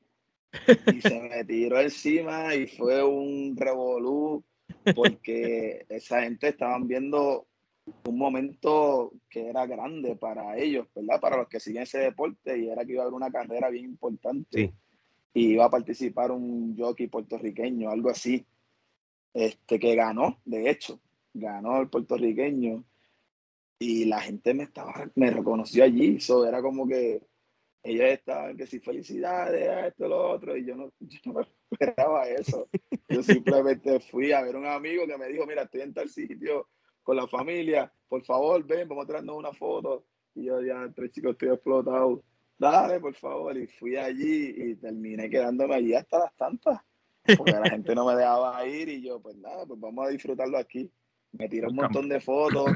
Y 0.92 1.00
se 1.00 1.20
me 1.20 1.44
tiró 1.44 1.80
encima 1.80 2.54
y 2.54 2.66
fue 2.66 3.02
un 3.02 3.56
revolú 3.56 4.44
porque 4.94 5.86
esa 5.88 6.22
gente 6.22 6.48
estaban 6.48 6.86
viendo 6.86 7.46
un 8.04 8.18
momento 8.18 9.12
que 9.28 9.48
era 9.48 9.66
grande 9.66 10.16
para 10.16 10.56
ellos, 10.56 10.86
¿verdad? 10.94 11.20
Para 11.20 11.36
los 11.36 11.48
que 11.48 11.60
siguen 11.60 11.82
ese 11.82 11.98
deporte 11.98 12.58
y 12.58 12.68
era 12.68 12.84
que 12.84 12.92
iba 12.92 13.02
a 13.02 13.06
haber 13.06 13.14
una 13.14 13.30
carrera 13.30 13.70
bien 13.70 13.84
importante. 13.84 14.74
Y 15.32 15.52
iba 15.52 15.64
a 15.64 15.70
participar 15.70 16.30
un 16.30 16.76
jockey 16.78 17.08
puertorriqueño, 17.08 17.90
algo 17.90 18.10
así, 18.10 18.46
este, 19.32 19.80
que 19.80 19.94
ganó, 19.96 20.40
de 20.44 20.70
hecho, 20.70 21.00
ganó 21.32 21.80
el 21.80 21.88
puertorriqueño. 21.88 22.84
Y 23.80 24.04
la 24.04 24.20
gente 24.20 24.54
me 24.54 24.62
estaba, 24.62 25.10
me 25.16 25.30
reconoció 25.30 25.84
allí, 25.84 26.16
eso 26.16 26.46
era 26.46 26.62
como 26.62 26.86
que 26.86 27.20
ellos 27.82 28.06
estaban 28.06 28.56
que 28.56 28.66
si 28.66 28.80
felicidades, 28.80 29.88
esto, 29.88 30.08
lo 30.08 30.30
otro, 30.30 30.56
y 30.56 30.64
yo 30.64 30.74
no, 30.74 30.92
yo 31.00 31.18
no 31.26 31.32
me 31.34 31.46
esperaba 31.70 32.26
eso. 32.28 32.68
Yo 33.08 33.22
simplemente 33.22 34.00
fui 34.00 34.32
a 34.32 34.40
ver 34.40 34.56
un 34.56 34.66
amigo 34.66 35.06
que 35.06 35.18
me 35.18 35.28
dijo, 35.28 35.44
mira, 35.46 35.64
estoy 35.64 35.82
en 35.82 35.92
tal 35.92 36.08
sitio, 36.08 36.68
con 37.04 37.16
la 37.16 37.28
familia, 37.28 37.92
por 38.08 38.24
favor, 38.24 38.64
ven, 38.64 38.88
vamos 38.88 39.04
a 39.04 39.06
tirarnos 39.06 39.36
una 39.36 39.52
foto. 39.52 40.04
Y 40.34 40.46
yo 40.46 40.60
ya, 40.62 40.90
tres 40.96 41.12
chicos, 41.12 41.32
estoy 41.32 41.50
explotado. 41.50 42.24
Dale, 42.58 42.98
por 42.98 43.14
favor. 43.14 43.56
Y 43.56 43.66
fui 43.66 43.96
allí 43.96 44.54
y 44.56 44.74
terminé 44.76 45.30
quedándome 45.30 45.74
allí 45.74 45.94
hasta 45.94 46.18
las 46.18 46.34
tantas. 46.34 46.80
Porque 47.36 47.52
la 47.52 47.70
gente 47.70 47.94
no 47.94 48.06
me 48.06 48.16
dejaba 48.16 48.66
ir 48.66 48.88
y 48.88 49.02
yo, 49.02 49.20
pues 49.20 49.36
nada, 49.36 49.64
pues 49.66 49.78
vamos 49.78 50.06
a 50.06 50.10
disfrutarlo 50.10 50.58
aquí. 50.58 50.90
Me 51.32 51.48
tiré 51.48 51.66
un 51.68 51.76
montón 51.76 52.08
de 52.08 52.20
fotos. 52.20 52.70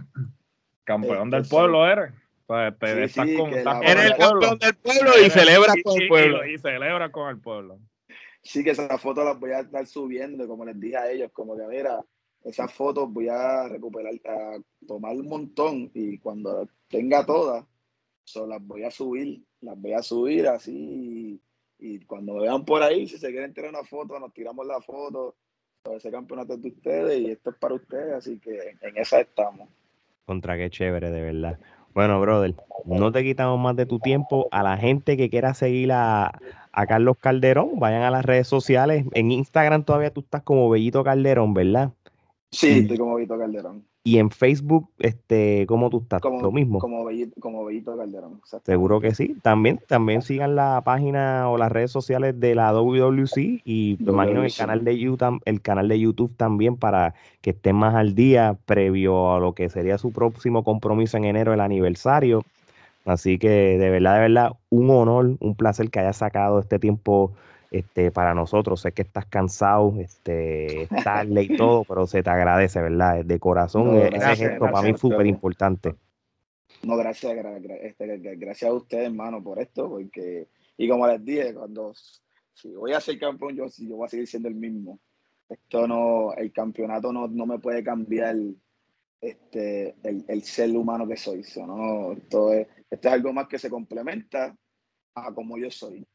Campeón 0.84 1.30
del 1.30 1.46
pueblo 1.46 1.86
eres. 1.86 2.12
eres 2.80 3.16
el 3.16 3.64
campeón 3.64 4.58
del 4.58 4.74
pueblo 4.76 5.12
y 5.24 5.30
celebras 5.30 5.76
con 5.82 6.02
el 6.02 6.08
pueblo. 6.08 6.46
Y, 6.46 6.58
celebra 6.58 7.10
con 7.10 7.28
el 7.28 7.40
pueblo. 7.40 7.78
Sí, 8.42 8.64
que 8.64 8.70
esas 8.70 9.00
fotos 9.00 9.24
las 9.24 9.38
voy 9.38 9.50
a 9.50 9.60
estar 9.60 9.86
subiendo, 9.86 10.46
como 10.48 10.64
les 10.64 10.78
dije 10.78 10.96
a 10.96 11.10
ellos, 11.10 11.30
como 11.32 11.56
que 11.56 11.66
mira, 11.66 12.00
esas 12.44 12.72
fotos 12.72 13.12
voy 13.12 13.28
a 13.28 13.68
recuperar, 13.68 14.14
a 14.26 14.58
tomar 14.86 15.16
un 15.16 15.28
montón 15.28 15.90
y 15.94 16.18
cuando 16.18 16.68
tenga 16.88 17.24
todas, 17.24 17.64
las 18.46 18.66
voy 18.66 18.84
a 18.84 18.90
subir, 18.90 19.42
las 19.60 19.80
voy 19.80 19.92
a 19.92 20.02
subir 20.02 20.48
así 20.48 21.40
y, 21.78 22.00
cuando 22.00 22.34
me 22.34 22.42
vean 22.42 22.64
por 22.64 22.82
ahí, 22.82 23.06
si 23.06 23.18
se 23.18 23.30
quieren 23.30 23.54
tirar 23.54 23.70
una 23.70 23.84
foto, 23.84 24.18
nos 24.18 24.32
tiramos 24.32 24.66
la 24.66 24.80
foto. 24.80 25.36
Ese 25.94 26.10
campeonato 26.10 26.56
de 26.56 26.68
ustedes 26.68 27.20
y 27.20 27.30
esto 27.30 27.50
es 27.50 27.56
para 27.56 27.74
ustedes, 27.74 28.12
así 28.14 28.38
que 28.40 28.76
en 28.82 28.96
esa 28.96 29.20
estamos. 29.20 29.68
Contra 30.26 30.56
qué 30.58 30.68
chévere, 30.68 31.10
de 31.10 31.22
verdad. 31.22 31.58
Bueno, 31.94 32.20
brother, 32.20 32.54
no 32.84 33.10
te 33.12 33.22
quitamos 33.22 33.58
más 33.58 33.74
de 33.76 33.86
tu 33.86 33.98
tiempo. 33.98 34.48
A 34.50 34.62
la 34.62 34.76
gente 34.76 35.16
que 35.16 35.30
quiera 35.30 35.54
seguir 35.54 35.92
a 35.92 36.32
Carlos 36.88 37.16
Calderón, 37.18 37.78
vayan 37.78 38.02
a 38.02 38.10
las 38.10 38.24
redes 38.24 38.46
sociales. 38.48 39.06
En 39.14 39.32
Instagram 39.32 39.84
todavía 39.84 40.12
tú 40.12 40.20
estás 40.20 40.42
como 40.42 40.68
Bellito 40.68 41.02
Calderón, 41.04 41.54
¿verdad? 41.54 41.92
Sí, 42.50 42.80
estoy 42.80 42.96
como 42.96 43.14
Bellito 43.14 43.38
Calderón. 43.38 43.84
Y 44.04 44.18
en 44.18 44.30
Facebook, 44.30 44.88
este, 44.98 45.66
¿cómo 45.66 45.90
tú 45.90 45.98
estás? 45.98 46.22
Como, 46.22 46.40
Lo 46.40 46.50
mismo. 46.50 46.78
Como 46.78 47.04
Bellito, 47.04 47.38
como 47.40 47.62
Bellito 47.64 47.94
Calderón. 47.94 48.40
Seguro 48.64 49.00
que 49.00 49.14
sí. 49.14 49.36
También, 49.42 49.80
también 49.86 50.22
sigan 50.22 50.56
la 50.56 50.80
página 50.82 51.50
o 51.50 51.58
las 51.58 51.70
redes 51.70 51.90
sociales 51.90 52.40
de 52.40 52.54
la 52.54 52.72
WWC 52.72 53.36
y 53.64 53.98
me 54.00 54.12
imagino 54.12 54.44
el 54.44 54.54
canal 54.54 54.82
de 54.82 54.98
YouTube, 54.98 55.42
el 55.44 55.60
canal 55.60 55.88
de 55.88 56.00
YouTube 56.00 56.34
también 56.36 56.76
para 56.76 57.14
que 57.42 57.50
estén 57.50 57.76
más 57.76 57.94
al 57.94 58.14
día 58.14 58.56
previo 58.64 59.34
a 59.34 59.40
lo 59.40 59.54
que 59.54 59.68
sería 59.68 59.98
su 59.98 60.10
próximo 60.10 60.64
compromiso 60.64 61.18
en 61.18 61.26
enero, 61.26 61.52
el 61.52 61.60
aniversario. 61.60 62.44
Así 63.04 63.38
que 63.38 63.48
de 63.48 63.90
verdad, 63.90 64.14
de 64.14 64.20
verdad, 64.20 64.52
un 64.70 64.88
honor, 64.88 65.36
un 65.40 65.54
placer 65.54 65.90
que 65.90 66.00
hayas 66.00 66.16
sacado 66.16 66.60
este 66.60 66.78
tiempo 66.78 67.32
este, 67.70 68.10
para 68.10 68.34
nosotros. 68.34 68.80
Sé 68.80 68.92
que 68.92 69.02
estás 69.02 69.26
cansado, 69.26 69.94
este, 70.00 70.88
tarde 71.04 71.42
y 71.42 71.56
todo, 71.56 71.84
pero 71.84 72.06
se 72.06 72.22
te 72.22 72.30
agradece, 72.30 72.80
¿verdad? 72.80 73.24
De 73.24 73.38
corazón, 73.38 73.96
e-, 73.96 74.08
ese 74.08 74.36
gesto 74.36 74.66
para 74.70 74.82
mí 74.82 74.90
es 74.90 75.00
súper 75.00 75.26
importante. 75.26 75.94
No, 76.82 76.96
gracias, 76.96 77.34
este, 77.82 78.18
gracias 78.36 78.70
a 78.70 78.74
ustedes, 78.74 79.06
hermano, 79.06 79.42
por 79.42 79.58
esto, 79.58 79.88
porque, 79.88 80.46
y 80.76 80.88
como 80.88 81.06
les 81.08 81.24
dije, 81.24 81.54
cuando 81.54 81.92
si 82.58 82.74
voy 82.74 82.92
a 82.92 83.00
ser 83.00 83.18
campeón, 83.18 83.54
yo, 83.54 83.66
yo 83.78 83.96
voy 83.96 84.06
a 84.06 84.08
seguir 84.08 84.26
siendo 84.26 84.48
el 84.48 84.54
mismo. 84.54 84.98
Esto 85.48 85.86
no, 85.86 86.34
el 86.34 86.52
campeonato 86.52 87.12
no, 87.12 87.28
no 87.28 87.46
me 87.46 87.58
puede 87.58 87.82
cambiar 87.82 88.36
este, 89.20 89.94
el, 90.02 90.24
el 90.28 90.42
ser 90.42 90.70
humano 90.70 91.06
que 91.06 91.16
soy. 91.16 91.42
¿no? 91.56 92.12
esto, 92.12 92.52
es, 92.52 92.66
esto 92.90 93.08
es 93.08 93.14
algo 93.14 93.32
más 93.32 93.48
que 93.48 93.58
se 93.58 93.70
complementa 93.70 94.56
a 95.14 95.34
como 95.34 95.56
yo 95.56 95.70
soy. 95.70 96.06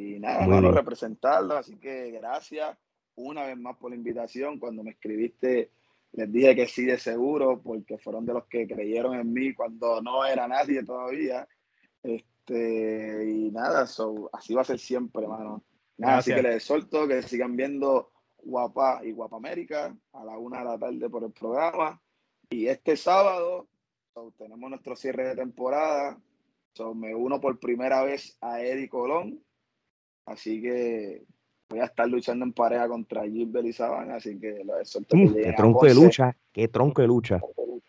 Y 0.00 0.18
nada, 0.18 0.44
hermano, 0.44 0.72
representarlo. 0.72 1.56
Así 1.56 1.76
que 1.76 2.10
gracias 2.10 2.76
una 3.16 3.44
vez 3.44 3.58
más 3.58 3.76
por 3.76 3.90
la 3.90 3.96
invitación. 3.96 4.58
Cuando 4.58 4.82
me 4.82 4.92
escribiste, 4.92 5.72
les 6.12 6.32
dije 6.32 6.56
que 6.56 6.66
sí 6.66 6.86
de 6.86 6.96
seguro, 6.96 7.60
porque 7.60 7.98
fueron 7.98 8.24
de 8.24 8.32
los 8.32 8.46
que 8.46 8.66
creyeron 8.66 9.14
en 9.14 9.30
mí 9.30 9.52
cuando 9.52 10.00
no 10.00 10.24
era 10.24 10.48
nadie 10.48 10.82
todavía. 10.82 11.46
Este, 12.02 13.30
y 13.30 13.50
nada, 13.50 13.82
así 13.82 14.54
va 14.54 14.62
a 14.62 14.64
ser 14.64 14.78
siempre, 14.78 15.22
hermano. 15.22 15.62
Nada, 15.98 16.18
así 16.18 16.32
que 16.32 16.42
les 16.42 16.64
solto 16.64 17.06
que 17.06 17.20
sigan 17.20 17.54
viendo 17.54 18.10
Guapa 18.38 19.02
y 19.04 19.12
Guapa 19.12 19.36
América 19.36 19.94
a 20.14 20.24
la 20.24 20.38
una 20.38 20.60
de 20.60 20.64
la 20.64 20.78
tarde 20.78 21.10
por 21.10 21.24
el 21.24 21.32
programa. 21.32 22.00
Y 22.48 22.68
este 22.68 22.96
sábado 22.96 23.68
tenemos 24.38 24.70
nuestro 24.70 24.96
cierre 24.96 25.28
de 25.28 25.36
temporada. 25.36 26.18
me 26.94 27.14
uno 27.14 27.38
por 27.38 27.60
primera 27.60 28.02
vez 28.02 28.38
a 28.40 28.62
Eddie 28.62 28.88
Colón 28.88 29.44
Así 30.26 30.60
que 30.60 31.22
voy 31.68 31.80
a 31.80 31.84
estar 31.84 32.08
luchando 32.08 32.44
en 32.44 32.52
pareja 32.52 32.88
contra 32.88 33.22
Gilbert 33.22 33.66
y 33.66 33.72
Saban, 33.72 34.10
así 34.10 34.38
que 34.38 34.64
lo 34.64 34.74
mm, 34.74 35.34
Qué 35.34 35.52
tronco 35.56 35.86
de 35.86 35.94
lucha, 35.94 36.36
qué 36.52 36.68
tronco 36.68 37.02
de 37.02 37.08
lucha. 37.08 37.40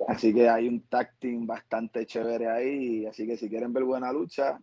Así 0.07 0.33
que 0.33 0.49
hay 0.49 0.67
un 0.67 0.83
team 1.19 1.47
bastante 1.47 2.05
chévere 2.05 2.47
ahí, 2.47 3.05
así 3.05 3.25
que 3.25 3.37
si 3.37 3.49
quieren 3.49 3.73
ver 3.73 3.83
buena 3.83 4.11
lucha, 4.11 4.59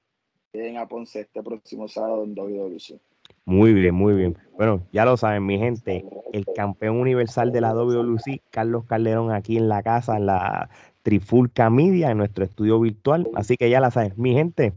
lleguen 0.53 0.77
a 0.77 0.87
Ponce 0.87 1.21
este 1.21 1.43
próximo 1.43 1.89
sábado 1.89 2.25
en 2.25 2.39
WWE. 2.39 3.01
Muy 3.45 3.73
bien, 3.73 3.95
muy 3.95 4.15
bien. 4.15 4.37
Bueno, 4.57 4.87
ya 4.93 5.05
lo 5.05 5.17
saben, 5.17 5.47
mi 5.47 5.59
gente, 5.59 6.05
el 6.33 6.45
campeón 6.55 6.97
universal 6.97 7.51
de 7.51 7.61
la 7.61 7.75
WWE, 7.75 8.43
Carlos 8.51 8.85
Calderón, 8.85 9.33
aquí 9.33 9.57
en 9.57 9.69
la 9.69 9.83
casa, 9.83 10.17
en 10.17 10.27
la 10.27 10.69
Trifulca 11.03 11.71
Media, 11.71 12.11
en 12.11 12.19
nuestro 12.19 12.45
estudio 12.45 12.79
virtual. 12.81 13.27
Así 13.35 13.57
que 13.57 13.71
ya 13.71 13.81
la 13.81 13.91
saben, 13.91 14.13
mi 14.17 14.35
gente, 14.35 14.75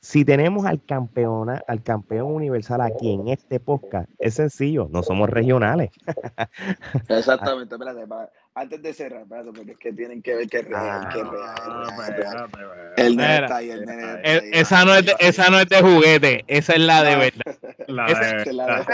si 0.00 0.24
tenemos 0.24 0.64
al 0.64 0.82
campeón, 0.84 1.50
al 1.66 1.82
campeón 1.82 2.32
universal 2.32 2.80
aquí 2.80 3.12
en 3.12 3.28
este 3.28 3.60
podcast, 3.60 4.08
es 4.18 4.34
sencillo, 4.34 4.88
no 4.90 5.02
somos 5.02 5.28
regionales. 5.28 5.90
Exactamente, 7.08 7.74
espérate, 7.74 8.06
antes 8.54 8.82
de 8.82 8.92
cerrar, 8.92 9.22
espérate, 9.22 9.52
porque 9.52 9.72
es 9.72 9.78
que 9.78 9.92
tienen 9.92 10.22
que 10.22 10.34
ver 10.34 10.48
que 10.48 10.58
es 10.58 10.64
real, 10.66 11.08
que 11.08 11.20
es 11.20 11.28
real. 11.28 12.50
El 12.96 13.16
nene 13.16 13.38
está 13.38 13.56
ahí, 13.56 13.70
el 13.70 13.86
nene 13.86 14.20
Esa 14.52 14.84
no 14.84 14.94
es 14.94 15.06
de, 15.06 15.14
esa 15.20 15.50
no 15.50 15.60
es 15.60 15.68
de 15.68 15.80
juguete, 15.80 16.44
esa 16.48 16.72
es 16.72 16.80
la 16.80 17.02
de 17.02 17.16
verdad. 17.16 17.58
esa, 18.08 18.36
es 18.36 18.54
la 18.54 18.86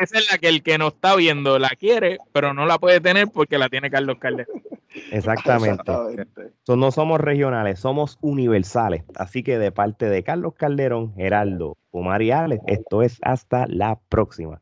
esa 0.00 0.18
es 0.18 0.30
la 0.30 0.38
que 0.38 0.48
el 0.48 0.62
que 0.62 0.78
no 0.78 0.88
está 0.88 1.14
viendo 1.14 1.58
la 1.58 1.70
quiere, 1.70 2.18
pero 2.32 2.54
no 2.54 2.66
la 2.66 2.78
puede 2.78 3.00
tener 3.00 3.28
porque 3.28 3.58
la 3.58 3.68
tiene 3.68 3.90
Carlos 3.90 4.16
Calderón. 4.18 4.62
Exactamente. 5.10 5.92
no 6.68 6.90
somos 6.90 7.20
regionales, 7.20 7.78
somos 7.78 8.18
universales. 8.20 9.04
Así 9.16 9.42
que 9.42 9.58
de 9.58 9.72
parte 9.72 10.08
de 10.08 10.22
Carlos 10.22 10.54
Calderón, 10.54 11.14
Geraldo, 11.14 11.76
Omar 11.90 12.22
y 12.22 12.30
Alex, 12.30 12.62
esto 12.66 13.02
es 13.02 13.18
hasta 13.22 13.66
la 13.68 13.98
próxima. 14.08 14.60